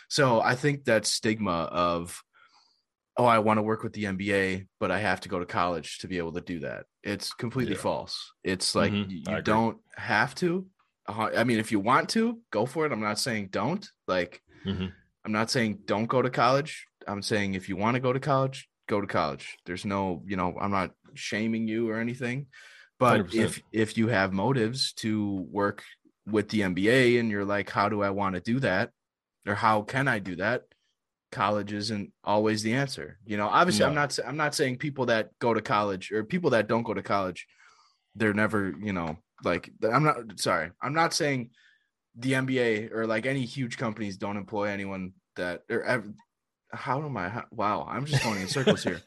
[0.08, 2.22] So I think that stigma of
[3.16, 5.98] oh, I want to work with the NBA, but I have to go to college
[5.98, 6.86] to be able to do that.
[7.02, 7.80] It's completely yeah.
[7.80, 8.32] false.
[8.42, 9.30] It's like mm-hmm.
[9.30, 10.66] you don't have to.
[11.06, 12.92] I mean, if you want to, go for it.
[12.92, 13.86] I'm not saying don't.
[14.06, 14.86] Like, mm-hmm.
[15.24, 16.86] I'm not saying don't go to college.
[17.06, 19.56] I'm saying if you want to go to college, go to college.
[19.66, 22.46] There's no, you know, I'm not shaming you or anything.
[22.98, 23.34] But 100%.
[23.34, 25.82] if if you have motives to work
[26.26, 28.90] with the NBA and you're like, how do I want to do that,
[29.46, 30.62] or how can I do that?
[31.32, 33.18] College isn't always the answer.
[33.26, 33.88] You know, obviously, no.
[33.88, 34.18] I'm not.
[34.24, 37.48] I'm not saying people that go to college or people that don't go to college,
[38.14, 40.70] they're never, you know, like I'm not sorry.
[40.80, 41.50] I'm not saying
[42.16, 46.12] the NBA or like any huge companies don't employ anyone that or ever,
[46.72, 47.28] how am I?
[47.28, 49.02] How, wow, I'm just going in circles here.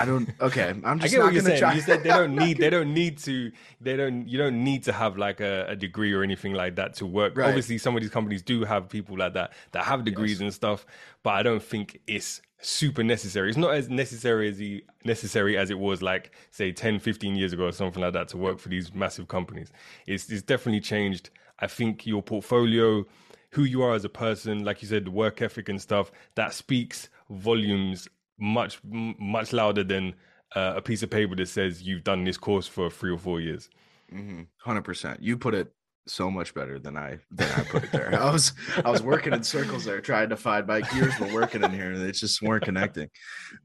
[0.00, 0.28] I don't.
[0.40, 1.14] Okay, I'm just.
[1.14, 1.58] I get what you're saying.
[1.58, 1.74] Try.
[1.74, 2.58] You said they don't need.
[2.58, 3.50] They don't need to.
[3.80, 4.28] They don't.
[4.28, 7.36] You don't need to have like a, a degree or anything like that to work.
[7.36, 7.48] Right.
[7.48, 10.40] Obviously, some of these companies do have people like that that have degrees yes.
[10.40, 10.84] and stuff.
[11.22, 13.48] But I don't think it's super necessary.
[13.48, 17.52] It's not as necessary as the necessary as it was like say 10, 15 years
[17.52, 19.72] ago or something like that to work for these massive companies.
[20.06, 21.30] It's it's definitely changed.
[21.60, 23.04] I think your portfolio,
[23.50, 27.08] who you are as a person, like you said, work ethic and stuff, that speaks
[27.30, 30.14] volumes much much louder than
[30.54, 33.40] uh, a piece of paper that says you've done this course for three or four
[33.40, 33.68] years.
[34.10, 34.80] 100 mm-hmm.
[34.80, 35.22] percent.
[35.22, 35.72] You put it
[36.08, 38.14] so much better than I than I put it there.
[38.20, 38.52] I was
[38.84, 41.92] I was working in circles there, trying to find my gears were working in here,
[41.92, 43.08] and they just weren't connecting.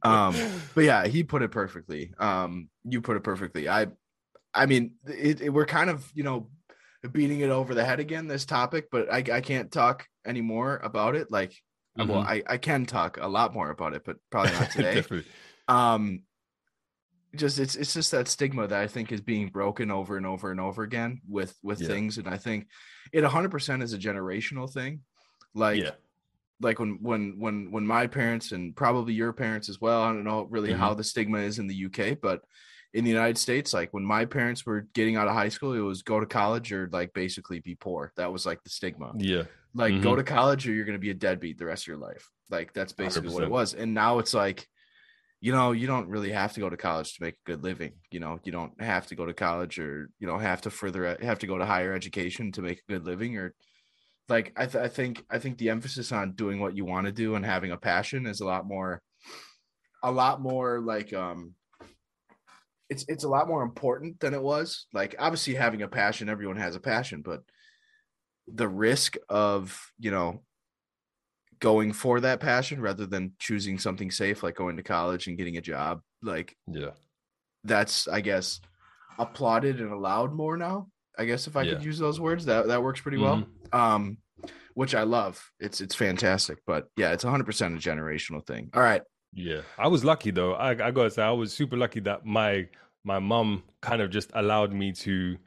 [0.03, 0.35] Um,
[0.75, 2.13] but yeah, he put it perfectly.
[2.19, 3.69] Um, you put it perfectly.
[3.69, 3.87] I,
[4.53, 6.49] I mean, it, it, we're kind of you know
[7.11, 11.15] beating it over the head again this topic, but I I can't talk anymore about
[11.15, 11.31] it.
[11.31, 11.53] Like
[11.97, 12.09] mm-hmm.
[12.09, 15.03] well, I, I can talk a lot more about it, but probably not today.
[15.67, 16.23] um,
[17.35, 20.51] just it's it's just that stigma that I think is being broken over and over
[20.51, 21.87] and over again with with yeah.
[21.87, 22.67] things, and I think
[23.11, 25.01] it 100% is a generational thing.
[25.55, 25.91] Like, yeah.
[26.61, 30.01] like when when when when my parents and probably your parents as well.
[30.01, 30.79] I don't know really mm-hmm.
[30.79, 32.41] how the stigma is in the UK, but
[32.93, 35.79] in the United States, like when my parents were getting out of high school, it
[35.79, 38.11] was go to college or like basically be poor.
[38.17, 39.13] That was like the stigma.
[39.17, 39.43] Yeah.
[39.73, 40.03] Like mm-hmm.
[40.03, 42.29] go to college or you're going to be a deadbeat the rest of your life.
[42.51, 43.33] Like that's basically 100%.
[43.33, 43.73] what it was.
[43.73, 44.67] And now it's like,
[45.43, 47.91] you know, you don't really have to go to college to make a good living.
[48.11, 51.17] You know, you don't have to go to college or, you know, have to further,
[51.21, 53.53] have to go to higher education to make a good living or
[54.29, 57.11] like, I, th- I think, I think the emphasis on doing what you want to
[57.11, 59.01] do and having a passion is a lot more,
[60.01, 61.55] a lot more like, um,
[62.89, 64.85] it's it's a lot more important than it was.
[64.93, 67.41] Like obviously having a passion, everyone has a passion, but
[68.47, 70.43] the risk of, you know,
[71.63, 75.55] going for that passion rather than choosing something safe like going to college and getting
[75.55, 76.91] a job, like yeah.
[77.63, 78.59] That's I guess
[79.17, 80.89] applauded and allowed more now.
[81.17, 81.75] I guess if I yeah.
[81.75, 83.37] could use those words, that that works pretty well.
[83.37, 83.79] Mm-hmm.
[83.79, 84.17] Um
[84.73, 85.41] which I love.
[85.61, 88.69] It's it's fantastic, but yeah, it's 100% a generational thing.
[88.73, 89.01] All right.
[89.31, 90.55] Yeah, I was lucky though.
[90.55, 92.67] I, I gotta say, I was super lucky that my
[93.05, 95.37] my mom kind of just allowed me to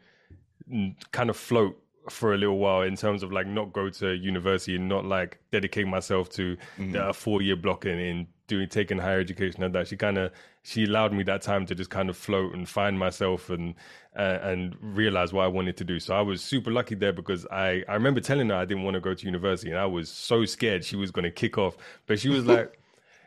[1.12, 1.79] kind of float
[2.10, 5.38] for a little while in terms of like not go to university and not like
[5.50, 6.92] dedicate myself to mm.
[6.92, 10.30] the four year block and in doing taking higher education and that she kind of
[10.62, 13.74] she allowed me that time to just kind of float and find myself and
[14.16, 16.00] uh, and realize what I wanted to do.
[16.00, 18.94] So I was super lucky there because I I remember telling her I didn't want
[18.94, 21.76] to go to university and I was so scared she was going to kick off,
[22.06, 22.80] but she was like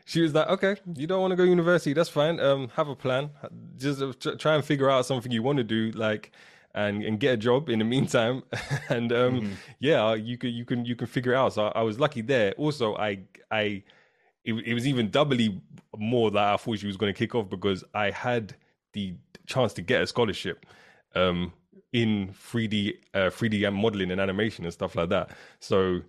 [0.06, 1.92] she was like, "Okay, you don't want to go to university.
[1.92, 2.40] That's fine.
[2.40, 3.30] Um, have a plan.
[3.76, 6.32] Just uh, try and figure out something you want to do, like."
[6.72, 8.44] And, and get a job in the meantime,
[8.88, 9.52] and um, mm-hmm.
[9.80, 11.52] yeah, you can you can you can figure it out.
[11.52, 12.52] So I, I was lucky there.
[12.52, 13.18] Also, I
[13.50, 13.82] I
[14.44, 15.60] it, it, was even doubly
[15.96, 18.54] more that I thought she was going to kick off because I had
[18.92, 19.14] the
[19.46, 20.66] chance to get a scholarship
[21.14, 21.52] um,
[21.92, 25.30] in 3D uh, 3D modeling and animation and stuff like that.
[25.58, 26.02] So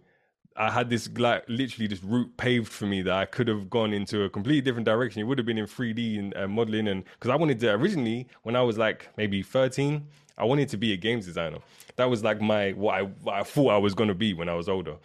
[0.55, 3.93] I had this like literally this route paved for me that I could have gone
[3.93, 5.21] into a completely different direction.
[5.21, 8.27] It would have been in 3D and uh, modeling, and because I wanted to originally
[8.43, 10.05] when I was like maybe 13,
[10.41, 11.59] I wanted to be a games designer.
[11.97, 14.55] That was like my what I, what I thought I was gonna be when I
[14.55, 14.95] was older,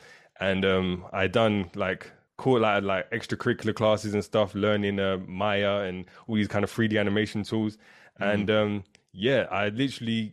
[0.41, 5.81] and um, I done like cool like like extracurricular classes and stuff, learning uh, Maya
[5.81, 8.23] and all these kind of 3D animation tools, mm-hmm.
[8.23, 10.33] and um, yeah, I literally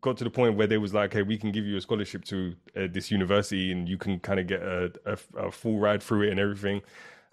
[0.00, 2.24] got to the point where they was like, "Hey, we can give you a scholarship
[2.26, 6.02] to uh, this university, and you can kind of get a, a, a, full ride
[6.02, 6.82] through it and everything."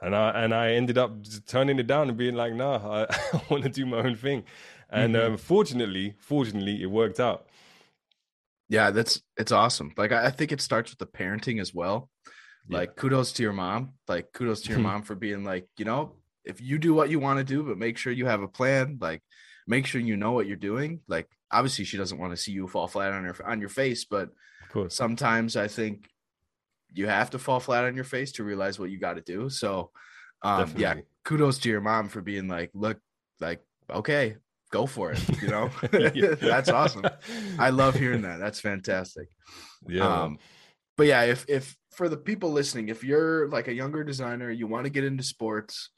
[0.01, 1.11] And I and I ended up
[1.45, 4.43] turning it down and being like, "Nah, I, I want to do my own thing."
[4.93, 5.33] And mm-hmm.
[5.33, 7.47] um, fortunately, fortunately, it worked out.
[8.69, 9.91] Yeah, that's it's awesome.
[9.97, 12.09] Like I, I think it starts with the parenting as well.
[12.69, 13.01] Like yeah.
[13.01, 13.93] kudos to your mom.
[14.07, 16.13] Like kudos to your mom for being like, you know,
[16.45, 18.99] if you do what you want to do, but make sure you have a plan.
[19.01, 19.21] Like
[19.67, 21.01] make sure you know what you're doing.
[21.07, 24.05] Like obviously she doesn't want to see you fall flat on your on your face,
[24.05, 24.29] but
[24.89, 26.07] sometimes I think
[26.93, 29.49] you have to fall flat on your face to realize what you got to do.
[29.49, 29.89] So
[30.43, 32.99] um, yeah, kudos to your mom for being like, look,
[33.39, 34.35] like, okay,
[34.73, 35.41] go for it.
[35.41, 35.69] You know,
[36.41, 37.05] that's awesome.
[37.59, 38.39] I love hearing that.
[38.39, 39.27] That's fantastic.
[39.87, 40.23] Yeah.
[40.23, 40.39] Um,
[40.97, 44.67] but yeah, if if for the people listening, if you're like a younger designer, you
[44.67, 45.91] want to get into sports,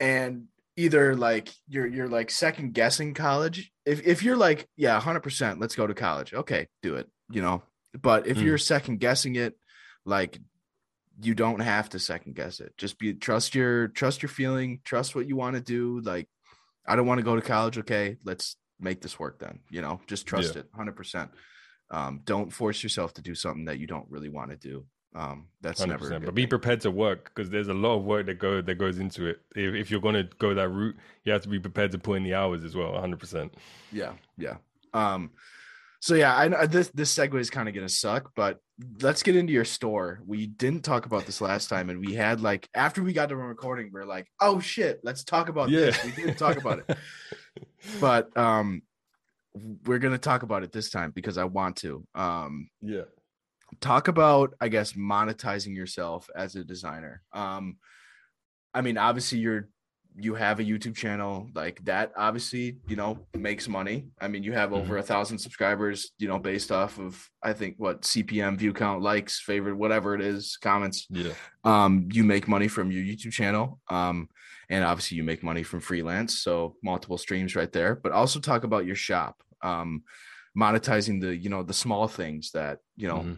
[0.00, 0.46] and
[0.76, 5.74] either like you're you're like second guessing college if if you're like yeah 100% let's
[5.74, 7.62] go to college okay do it you know
[7.98, 8.42] but if mm.
[8.42, 9.54] you're second guessing it
[10.04, 10.38] like
[11.22, 15.14] you don't have to second guess it just be trust your trust your feeling trust
[15.14, 16.28] what you want to do like
[16.86, 20.00] i don't want to go to college okay let's make this work then you know
[20.06, 20.60] just trust yeah.
[20.60, 21.28] it 100%
[21.88, 24.84] um, don't force yourself to do something that you don't really want to do
[25.16, 25.88] um, that's 100%.
[25.88, 26.20] never.
[26.20, 28.98] But be prepared to work because there's a lot of work that go that goes
[28.98, 29.40] into it.
[29.54, 30.94] If, if you're going to go that route,
[31.24, 32.92] you have to be prepared to put in the hours as well.
[32.92, 33.18] 100.
[33.18, 33.54] percent
[33.90, 34.56] Yeah, yeah.
[34.92, 35.30] Um,
[36.06, 38.60] so yeah, I this this segue is kind of gonna suck, but
[39.02, 40.20] let's get into your store.
[40.24, 43.36] We didn't talk about this last time, and we had like after we got to
[43.36, 45.86] recording, we are like, oh shit, let's talk about yeah.
[45.86, 46.04] this.
[46.04, 46.96] We didn't talk about it,
[48.00, 48.82] but um,
[49.84, 52.06] we're gonna talk about it this time because I want to.
[52.14, 53.02] Um, yeah
[53.80, 57.76] talk about i guess monetizing yourself as a designer um
[58.72, 59.68] i mean obviously you're
[60.18, 64.52] you have a youtube channel like that obviously you know makes money i mean you
[64.52, 64.98] have over mm-hmm.
[64.98, 69.40] a thousand subscribers you know based off of i think what cpm view count likes
[69.40, 71.32] favorite whatever it is comments yeah
[71.64, 74.28] um you make money from your youtube channel um
[74.68, 78.64] and obviously you make money from freelance so multiple streams right there but also talk
[78.64, 80.02] about your shop um
[80.56, 83.32] monetizing the you know the small things that you know mm-hmm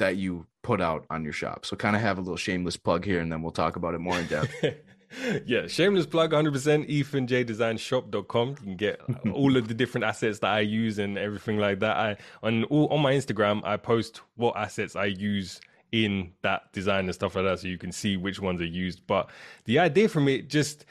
[0.00, 1.64] that you put out on your shop.
[1.64, 4.00] So kind of have a little shameless plug here and then we'll talk about it
[4.00, 4.52] more in depth.
[5.46, 8.48] yeah, shameless plug 100% ethanjdesignshop.com.
[8.48, 9.00] You can get
[9.32, 11.96] all of the different assets that I use and everything like that.
[11.96, 15.60] I on all, on my Instagram, I post what assets I use
[15.92, 19.06] in that design and stuff like that so you can see which ones are used.
[19.06, 19.28] But
[19.64, 20.84] the idea from it just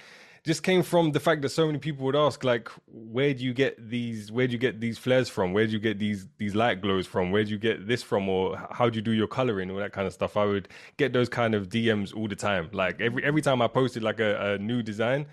[0.44, 3.54] just came from the fact that so many people would ask like where do you
[3.54, 5.54] get these where do you get these flares from?
[5.54, 7.32] Where do you get these these light glows from?
[7.32, 8.30] Where do you get this from?
[8.30, 9.70] Or how do you do your coloring?
[9.72, 10.38] All that kind of stuff.
[10.38, 12.70] I would get those kind of dms all the time.
[12.72, 15.26] Like every every time i posted like a, a new design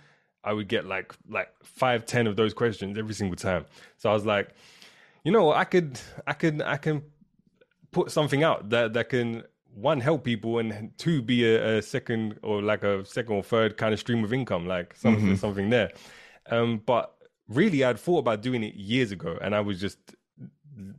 [0.44, 3.66] i would get like like five ten of those questions every single time.
[3.98, 4.50] So i was like
[5.24, 7.02] you know i could i could i can
[7.90, 9.42] put something out that that can
[9.76, 13.76] one help people and two be a, a, second or like a second or third
[13.76, 15.34] kind of stream of income like something mm-hmm.
[15.34, 15.92] something there.
[16.50, 17.12] Um, but
[17.48, 19.98] really i'd thought about doing it years ago and i was just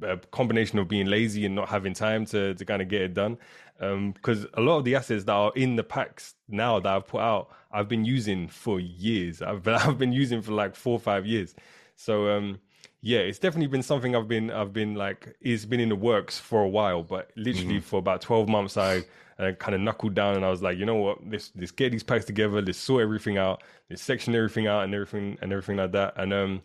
[0.01, 3.13] a combination of being lazy and not having time to to kind of get it
[3.13, 3.37] done.
[3.79, 7.05] Because um, a lot of the assets that are in the packs now that i've
[7.05, 9.41] put out i've been using for years.
[9.41, 11.55] I've, I've been using for like four or five years.
[11.95, 12.59] So um,
[13.01, 16.39] yeah, it's definitely been something I've been I've been like it's been in the works
[16.39, 17.85] for a while, but literally mm-hmm.
[17.85, 19.03] for about twelve months I
[19.39, 21.91] uh, kind of knuckled down and I was like, you know what, let's let's get
[21.91, 25.77] these packs together, let's sort everything out, let's section everything out and everything and everything
[25.77, 26.13] like that.
[26.17, 26.61] And um,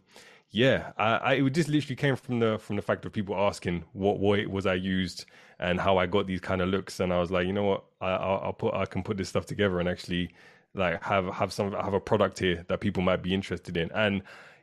[0.51, 3.85] yeah, I, I it just literally came from the from the fact of people asking
[3.93, 5.27] what what was I used
[5.59, 7.85] and how I got these kind of looks, and I was like, you know what,
[8.01, 10.35] I, I'll, I'll put I can put this stuff together and actually
[10.75, 13.91] like have have some have a product here that people might be interested in.
[13.93, 14.23] And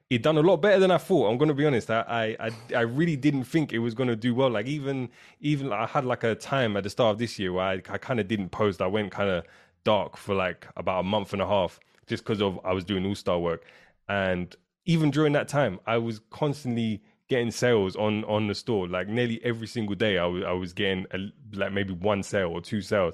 [0.09, 1.29] it done a lot better than I thought.
[1.29, 1.89] I'm gonna be honest.
[1.91, 4.49] I I I really didn't think it was gonna do well.
[4.49, 7.65] Like even even I had like a time at the start of this year where
[7.65, 8.81] I, I kind of didn't post.
[8.81, 9.43] I went kind of
[9.83, 13.05] dark for like about a month and a half just because of I was doing
[13.05, 13.63] all star work,
[14.07, 18.87] and even during that time, I was constantly getting sales on on the store.
[18.87, 21.19] Like nearly every single day, I was I was getting a,
[21.53, 23.13] like maybe one sale or two sales,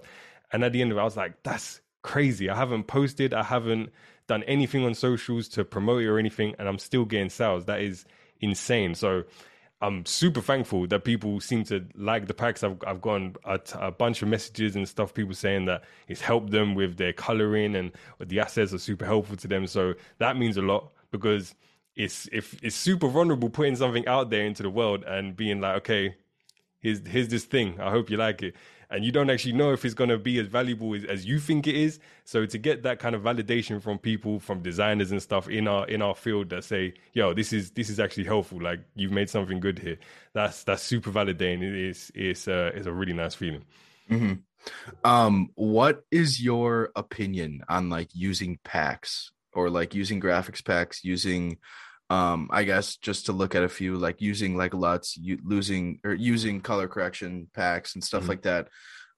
[0.53, 2.49] and at the end of it, I was like, that's crazy.
[2.49, 3.33] I haven't posted.
[3.33, 3.89] I haven't
[4.27, 7.65] done anything on socials to promote it or anything, and I'm still getting sales.
[7.65, 8.05] That is
[8.41, 8.95] insane.
[8.95, 9.23] So
[9.81, 12.63] I'm super thankful that people seem to like the packs.
[12.63, 15.13] I've I've gotten a, a, bunch of messages and stuff.
[15.13, 19.35] People saying that it's helped them with their coloring and the assets are super helpful
[19.37, 19.67] to them.
[19.67, 21.55] So that means a lot because
[21.95, 25.77] it's if it's super vulnerable putting something out there into the world and being like,
[25.77, 26.15] okay,
[26.79, 27.79] here's here's this thing.
[27.79, 28.55] I hope you like it
[28.89, 31.39] and you don't actually know if it's going to be as valuable as, as, you
[31.39, 31.99] think it is.
[32.23, 35.87] So to get that kind of validation from people from designers and stuff in our
[35.87, 39.29] in our field that say yo this is this is actually helpful like you've made
[39.29, 39.97] something good here
[40.33, 41.63] that's that's super validating.
[41.63, 43.63] It is it's uh, it's a really nice feeling.
[44.09, 44.33] Mm-hmm.
[45.03, 51.57] um what is your opinion on like using packs or like using graphics packs using
[52.09, 55.99] um i guess just to look at a few like using like LUTs you losing
[56.03, 58.29] or using color correction packs and stuff mm-hmm.
[58.29, 58.67] like that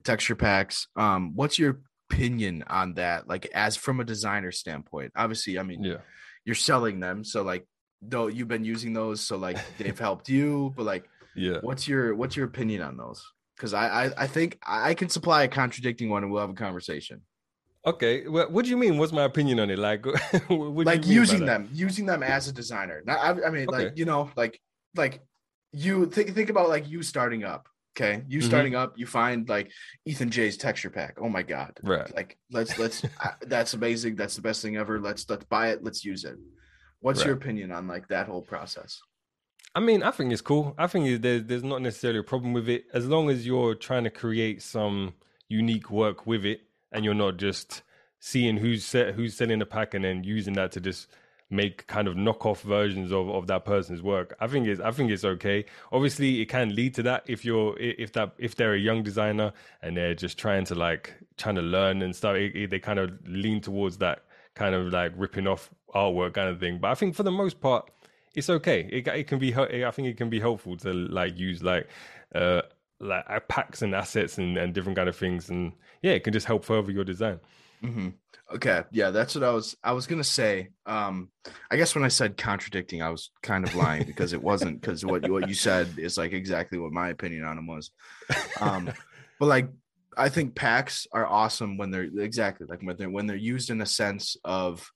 [0.04, 5.12] texture packs um what's your opinion on that like as from a designer standpoint?
[5.16, 5.98] Obviously i mean yeah.
[6.46, 7.66] you're selling them so like
[8.02, 11.58] though you've been using those so like they've helped you but like yeah.
[11.62, 13.24] what's your what's your opinion on those?
[13.56, 16.54] Because I, I i think i can supply a contradicting one and we'll have a
[16.54, 17.22] conversation
[17.88, 18.98] Okay, well, what do you mean?
[18.98, 19.80] What's my opinion on it?
[19.80, 20.06] Like,
[20.50, 23.02] like using them, using them as a designer.
[23.06, 23.86] Now, I, I mean, okay.
[23.86, 24.60] like you know, like
[24.98, 25.22] like
[25.72, 27.70] you think think about like you starting up.
[27.96, 28.48] Okay, you mm-hmm.
[28.48, 29.72] starting up, you find like
[30.06, 31.18] Ethan J's texture pack.
[31.22, 31.80] Oh my god!
[31.82, 32.14] Right.
[32.14, 33.06] Like let's let's
[33.44, 34.18] that's amazing.
[34.18, 35.00] That's the best thing ever.
[35.00, 35.82] Let's let's buy it.
[35.82, 36.36] Let's use it.
[37.00, 37.28] What's right.
[37.28, 39.00] your opinion on like that whole process?
[39.76, 40.76] I mean, I think it's cool.
[40.78, 44.04] I think there's there's not necessarily a problem with it as long as you're trying
[44.04, 45.14] to create some
[45.48, 47.84] unique work with it and you're not just
[48.20, 51.08] seeing who's who's selling the pack and then using that to just
[51.50, 54.36] make kind of knockoff versions of, of that person's work.
[54.40, 55.66] I think it's I think it's okay.
[55.92, 59.54] Obviously, it can lead to that if you're if that if they're a young designer
[59.82, 62.36] and they're just trying to like trying to learn and stuff.
[62.36, 64.24] It, it, they kind of lean towards that
[64.56, 66.80] kind of like ripping off artwork kind of thing.
[66.80, 67.90] But I think for the most part,
[68.36, 68.88] it's okay.
[68.92, 71.88] It it can be I think it can be helpful to like use like
[72.36, 72.64] uh
[73.00, 76.34] like uh, packs and assets and, and different kind of things and yeah, it can
[76.34, 77.40] just help further your design.
[77.84, 78.10] Mm-hmm.
[78.56, 79.76] Okay, yeah, that's what I was.
[79.84, 80.70] I was gonna say.
[80.86, 81.30] Um,
[81.70, 84.80] I guess when I said contradicting, I was kind of lying because it wasn't.
[84.80, 87.92] Because what what you said is like exactly what my opinion on them was.
[88.62, 88.90] Um,
[89.40, 89.70] but like,
[90.16, 93.82] I think packs are awesome when they're exactly like when they're when they're used in
[93.82, 94.90] a sense of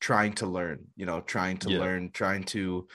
[0.00, 0.80] trying to learn.
[0.94, 1.78] You know, trying to yeah.
[1.78, 2.88] learn, trying to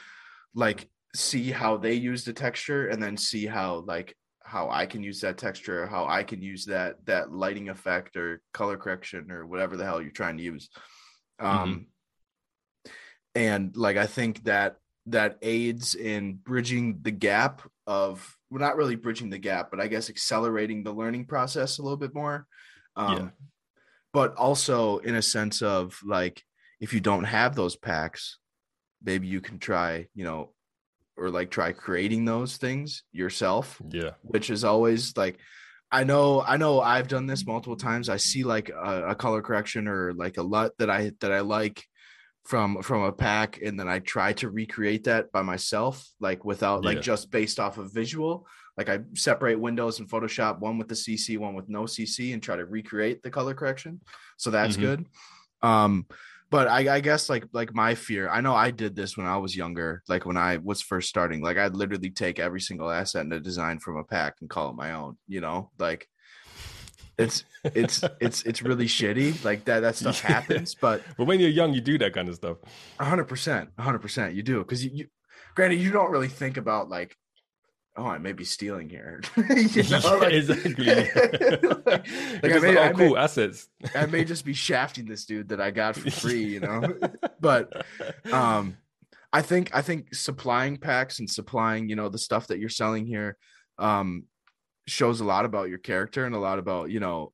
[0.53, 4.15] like see how they use the texture, and then see how like
[4.53, 8.39] how I can use that texture, how I can use that that lighting effect or
[8.53, 10.69] color correction or whatever the hell you're trying to use.
[11.41, 11.57] Mm-hmm.
[11.57, 11.87] Um
[13.33, 14.75] and like I think that
[15.07, 19.87] that aids in bridging the gap of well, not really bridging the gap, but I
[19.87, 22.45] guess accelerating the learning process a little bit more.
[22.95, 23.29] Um, yeah.
[24.13, 26.43] But also in a sense of like,
[26.79, 28.37] if you don't have those packs,
[29.01, 30.53] maybe you can try, you know,
[31.17, 33.81] or like try creating those things yourself.
[33.89, 34.11] Yeah.
[34.21, 35.37] Which is always like,
[35.91, 38.09] I know, I know I've done this multiple times.
[38.09, 41.41] I see like a, a color correction or like a LUT that I, that I
[41.41, 41.83] like
[42.45, 46.83] from from a pack and then i try to recreate that by myself like without
[46.83, 48.45] like just based off of visual
[48.77, 52.43] like i separate windows in photoshop one with the cc one with no cc and
[52.43, 54.01] try to recreate the color correction
[54.37, 54.85] so that's mm-hmm.
[54.85, 55.05] good
[55.61, 56.05] um
[56.53, 59.37] but I, I guess like like my fear i know i did this when i
[59.37, 63.25] was younger like when i was first starting like i'd literally take every single asset
[63.25, 65.71] in a design from a pack and call it my own you know?
[65.79, 66.07] Like
[67.17, 71.49] it's it's it's it's really shitty like that that stuff happens but but when you're
[71.49, 72.57] young you do that kind of stuff.
[72.99, 75.07] 100% 100% you do because you, you
[75.55, 77.17] granted you don't really think about like
[77.95, 79.21] oh i may be stealing here.
[79.37, 80.85] You know like, exactly.
[80.85, 82.07] like,
[82.43, 83.67] like I may, oh, I cool assets.
[83.95, 86.81] I may just be shafting this dude that i got for free you know?
[87.39, 87.85] But
[88.31, 88.77] um
[89.31, 93.05] i think i think supplying packs and supplying you know the stuff that you're selling
[93.05, 93.37] here
[93.79, 94.25] um
[94.87, 97.31] shows a lot about your character and a lot about you know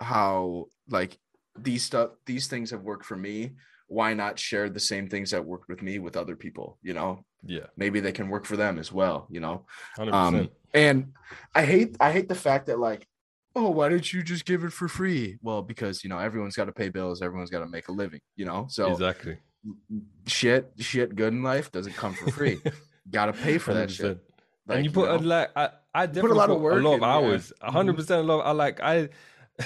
[0.00, 1.18] how like
[1.58, 3.52] these stuff these things have worked for me.
[3.88, 7.24] Why not share the same things that worked with me with other people you know
[7.44, 9.64] yeah maybe they can work for them as well you know
[9.98, 10.12] 100%.
[10.12, 11.12] um and
[11.54, 13.06] i hate i hate the fact that like
[13.56, 16.66] oh why didn't you just give it for free well because you know everyone's got
[16.66, 19.36] to pay bills everyone's got to make a living you know so exactly
[20.26, 22.58] shit shit good in life doesn't come for free
[23.10, 23.74] gotta pay for 100%.
[23.74, 24.18] that shit
[24.70, 26.60] like, and you put you know, a like I, I definitely put a lot of
[26.60, 27.72] work, a lot of hours, mm-hmm.
[27.72, 28.20] hundred percent.
[28.20, 28.46] A lot.
[28.46, 29.08] I like I.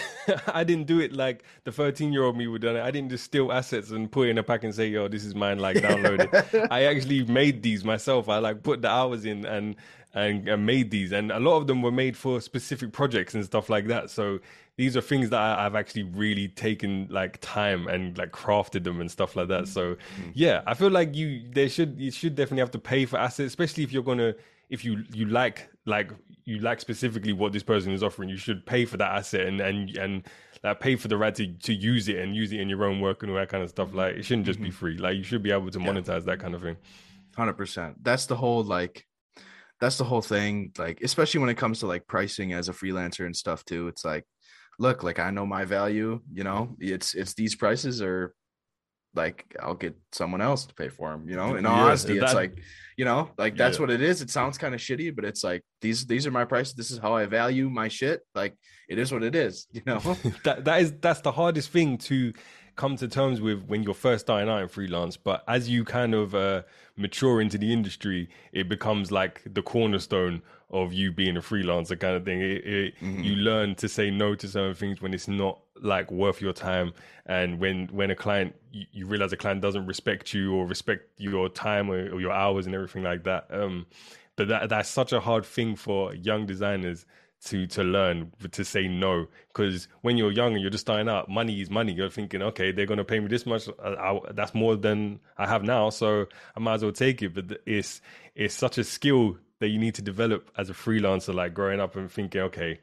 [0.46, 2.82] I didn't do it like the 13 year old me would done it.
[2.82, 5.24] I didn't just steal assets and put it in a pack and say, yo, this
[5.24, 6.68] is mine, like download it.
[6.70, 8.28] I actually made these myself.
[8.28, 9.76] I like put the hours in and,
[10.14, 11.12] and, and made these.
[11.12, 14.10] And a lot of them were made for specific projects and stuff like that.
[14.10, 14.40] So
[14.76, 19.00] these are things that I, have actually really taken like time and like crafted them
[19.00, 19.68] and stuff like that.
[19.68, 20.30] So mm-hmm.
[20.34, 23.46] yeah, I feel like you, they should, you should definitely have to pay for assets,
[23.48, 24.34] especially if you're going to,
[24.70, 26.10] if you you like like
[26.44, 29.60] you like specifically what this person is offering, you should pay for that asset and
[29.60, 30.26] and and
[30.62, 33.00] like pay for the right to to use it and use it in your own
[33.00, 33.94] work and all that kind of stuff.
[33.94, 34.66] Like it shouldn't just mm-hmm.
[34.66, 34.98] be free.
[34.98, 36.32] Like you should be able to monetize yeah.
[36.32, 36.76] that kind of thing.
[37.36, 38.02] Hundred percent.
[38.02, 39.06] That's the whole like
[39.80, 40.72] that's the whole thing.
[40.78, 43.88] Like especially when it comes to like pricing as a freelancer and stuff too.
[43.88, 44.24] It's like,
[44.78, 46.20] look, like I know my value.
[46.32, 48.34] You know, it's it's these prices or
[49.14, 51.54] like I'll get someone else to pay for them, you know.
[51.56, 52.58] In all yeah, honesty, that, it's like,
[52.96, 53.82] you know, like that's yeah.
[53.82, 54.22] what it is.
[54.22, 56.74] It sounds kind of shitty, but it's like these these are my prices.
[56.74, 58.22] This is how I value my shit.
[58.34, 58.56] Like
[58.88, 59.98] it is what it is, you know.
[60.44, 62.32] that that is that's the hardest thing to
[62.76, 65.16] come to terms with when you're first starting out in freelance.
[65.16, 66.62] But as you kind of uh,
[66.96, 72.16] mature into the industry, it becomes like the cornerstone of you being a freelancer kind
[72.16, 72.40] of thing.
[72.40, 73.22] It, it, mm-hmm.
[73.22, 76.92] You learn to say no to certain things when it's not like worth your time,
[77.26, 81.08] and when when a client you, you realize a client doesn't respect you or respect
[81.18, 83.46] your time or, or your hours and everything like that.
[83.50, 83.86] Um,
[84.36, 87.06] but that that's such a hard thing for young designers
[87.46, 89.26] to to learn to say no.
[89.48, 91.92] Because when you're young and you're just starting out money is money.
[91.92, 95.20] You're thinking okay they're going to pay me this much I, I, that's more than
[95.36, 97.34] i have now so i might as well take it.
[97.34, 98.00] But it's
[98.34, 101.96] it's such a skill that you need to develop as a freelancer like growing up
[101.96, 102.80] and thinking okay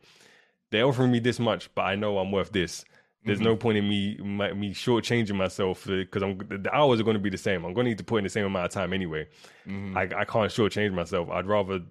[0.71, 2.83] they're offering me this much but i know i'm worth this
[3.23, 3.49] there's mm-hmm.
[3.49, 7.19] no point in me my, me shortchanging myself because I'm the hours are going to
[7.19, 7.63] be the same.
[7.65, 9.27] I'm going to need to put in the same amount of time anyway.
[9.67, 9.95] Mm-hmm.
[9.95, 11.29] I, I can't shortchange myself.
[11.29, 11.81] I'd rather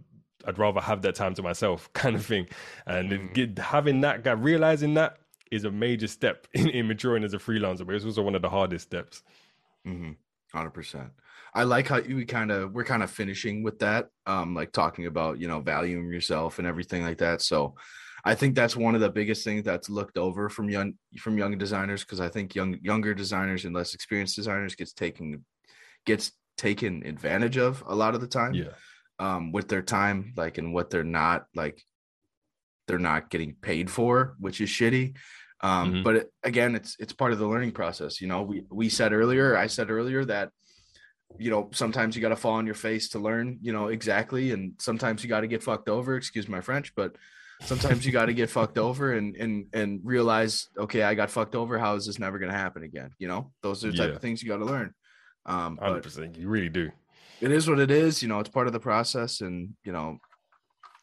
[0.46, 2.48] I'd rather have that time to myself, kind of thing.
[2.86, 3.34] And mm.
[3.34, 5.18] get, having that guy, realizing that
[5.50, 8.42] is a major step in, in, maturing as a freelancer, but it's also one of
[8.42, 9.22] the hardest steps.
[9.86, 10.12] Mm-hmm.
[10.58, 11.10] 100%.
[11.52, 15.06] I like how we kind of we're kind of finishing with that, um, like talking
[15.06, 17.42] about you know valuing yourself and everything like that.
[17.42, 17.74] So,
[18.24, 21.56] I think that's one of the biggest things that's looked over from young from young
[21.58, 25.44] designers because I think young younger designers and less experienced designers gets taken
[26.06, 28.54] gets taken advantage of a lot of the time.
[28.54, 28.72] Yeah
[29.20, 31.84] um, with their time, like, and what they're not like,
[32.88, 35.14] they're not getting paid for, which is shitty.
[35.60, 36.02] Um, mm-hmm.
[36.02, 38.20] But it, again, it's it's part of the learning process.
[38.20, 40.50] You know, we we said earlier, I said earlier that
[41.38, 43.58] you know sometimes you got to fall on your face to learn.
[43.60, 46.16] You know exactly, and sometimes you got to get fucked over.
[46.16, 47.14] Excuse my French, but
[47.60, 51.54] sometimes you got to get fucked over and and and realize, okay, I got fucked
[51.54, 51.78] over.
[51.78, 53.10] How is this never going to happen again?
[53.18, 54.16] You know, those are the type yeah.
[54.16, 54.94] of things you got to learn.
[55.46, 56.90] Um, hundred percent, you really do
[57.40, 58.22] it is what it is.
[58.22, 60.18] You know, it's part of the process, and you know,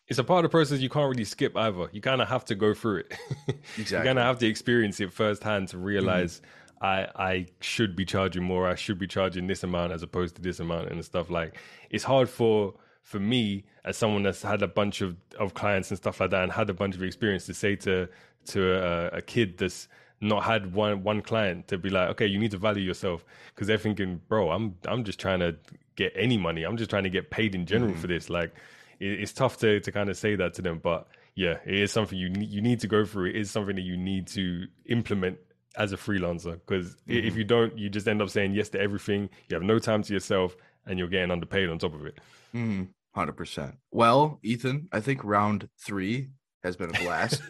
[0.07, 1.89] it's a part of the process you can't really skip either.
[1.91, 3.13] You kind of have to go through it.
[3.77, 3.97] exactly.
[3.97, 6.41] you kind of have to experience it firsthand to realize,
[6.81, 8.67] I I should be charging more.
[8.67, 11.29] I should be charging this amount as opposed to this amount and stuff.
[11.29, 11.57] Like
[11.89, 12.75] it's hard for
[13.07, 16.43] for me as someone that's had a bunch of, of clients and stuff like that
[16.43, 18.05] and had a bunch of experience to say to
[18.45, 19.87] to a, a kid that's
[20.19, 23.23] not had one one client to be like, okay, you need to value yourself
[23.55, 25.55] because they're thinking, bro, I'm I'm just trying to
[25.95, 26.63] get any money.
[26.63, 27.97] I'm just trying to get paid in general mm.
[27.97, 28.29] for this.
[28.29, 28.53] Like,
[28.99, 31.93] it, it's tough to to kind of say that to them, but yeah, it is
[31.93, 33.29] something you need, you need to go through.
[33.29, 35.37] It is something that you need to implement
[35.77, 37.25] as a freelancer because mm-hmm.
[37.25, 39.29] if you don't, you just end up saying yes to everything.
[39.47, 42.19] You have no time to yourself, and you're getting underpaid on top of it.
[42.53, 42.83] Mm-hmm.
[43.17, 43.73] 100%.
[43.91, 46.29] Well, Ethan, I think round three
[46.63, 47.41] has been a blast.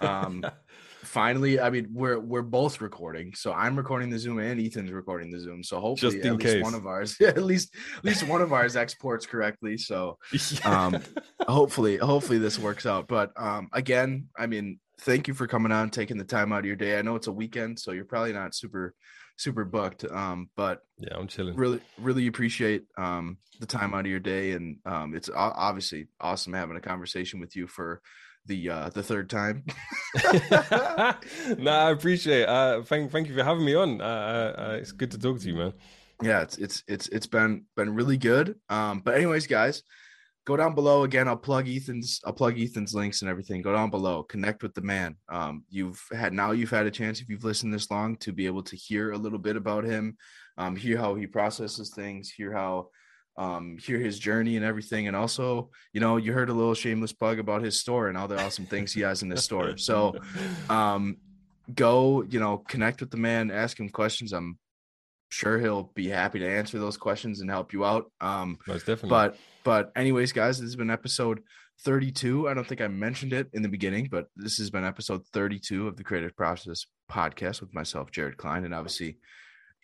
[0.00, 0.44] um,
[1.02, 3.32] finally, I mean, we're we're both recording.
[3.34, 5.62] So I'm recording the Zoom and Ethan's recording the Zoom.
[5.62, 9.24] So hopefully at least one of ours, at least at least one of ours exports
[9.26, 9.76] correctly.
[9.76, 10.18] So
[10.64, 10.98] um
[11.46, 13.06] hopefully, hopefully this works out.
[13.06, 16.66] But um again, I mean, thank you for coming on, taking the time out of
[16.66, 16.98] your day.
[16.98, 18.94] I know it's a weekend, so you're probably not super
[19.36, 20.04] super booked.
[20.04, 21.56] Um, but yeah, I'm chilling.
[21.56, 26.52] Really, really appreciate um the time out of your day, and um, it's obviously awesome
[26.52, 28.00] having a conversation with you for
[28.46, 29.64] the uh the third time.
[31.58, 32.42] no, I appreciate.
[32.42, 32.48] It.
[32.48, 34.00] Uh, thank thank you for having me on.
[34.00, 35.72] Uh, uh, uh, it's good to talk to you, man.
[36.22, 38.56] Yeah, it's it's it's it's been been really good.
[38.68, 39.82] Um, but anyways, guys,
[40.44, 41.28] go down below again.
[41.28, 43.62] I'll plug Ethan's I'll plug Ethan's links and everything.
[43.62, 45.16] Go down below, connect with the man.
[45.28, 48.46] Um, you've had now you've had a chance if you've listened this long to be
[48.46, 50.16] able to hear a little bit about him,
[50.58, 52.88] um, hear how he processes things, hear how
[53.36, 57.12] um hear his journey and everything and also you know you heard a little shameless
[57.12, 60.14] plug about his store and all the awesome things he has in his store so
[60.70, 61.16] um
[61.74, 64.56] go you know connect with the man ask him questions i'm
[65.34, 69.10] sure he'll be happy to answer those questions and help you out um Most definitely.
[69.10, 71.40] but but anyways guys this has been episode
[71.84, 75.26] 32 i don't think i mentioned it in the beginning but this has been episode
[75.32, 79.18] 32 of the creative process podcast with myself jared klein and obviously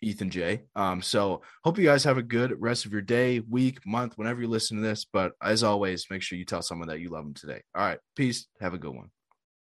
[0.03, 0.63] Ethan J.
[0.75, 4.41] Um, so hope you guys have a good rest of your day, week, month, whenever
[4.41, 5.05] you listen to this.
[5.05, 7.61] But as always, make sure you tell someone that you love them today.
[7.75, 7.99] All right.
[8.15, 8.47] Peace.
[8.61, 9.11] Have a good one.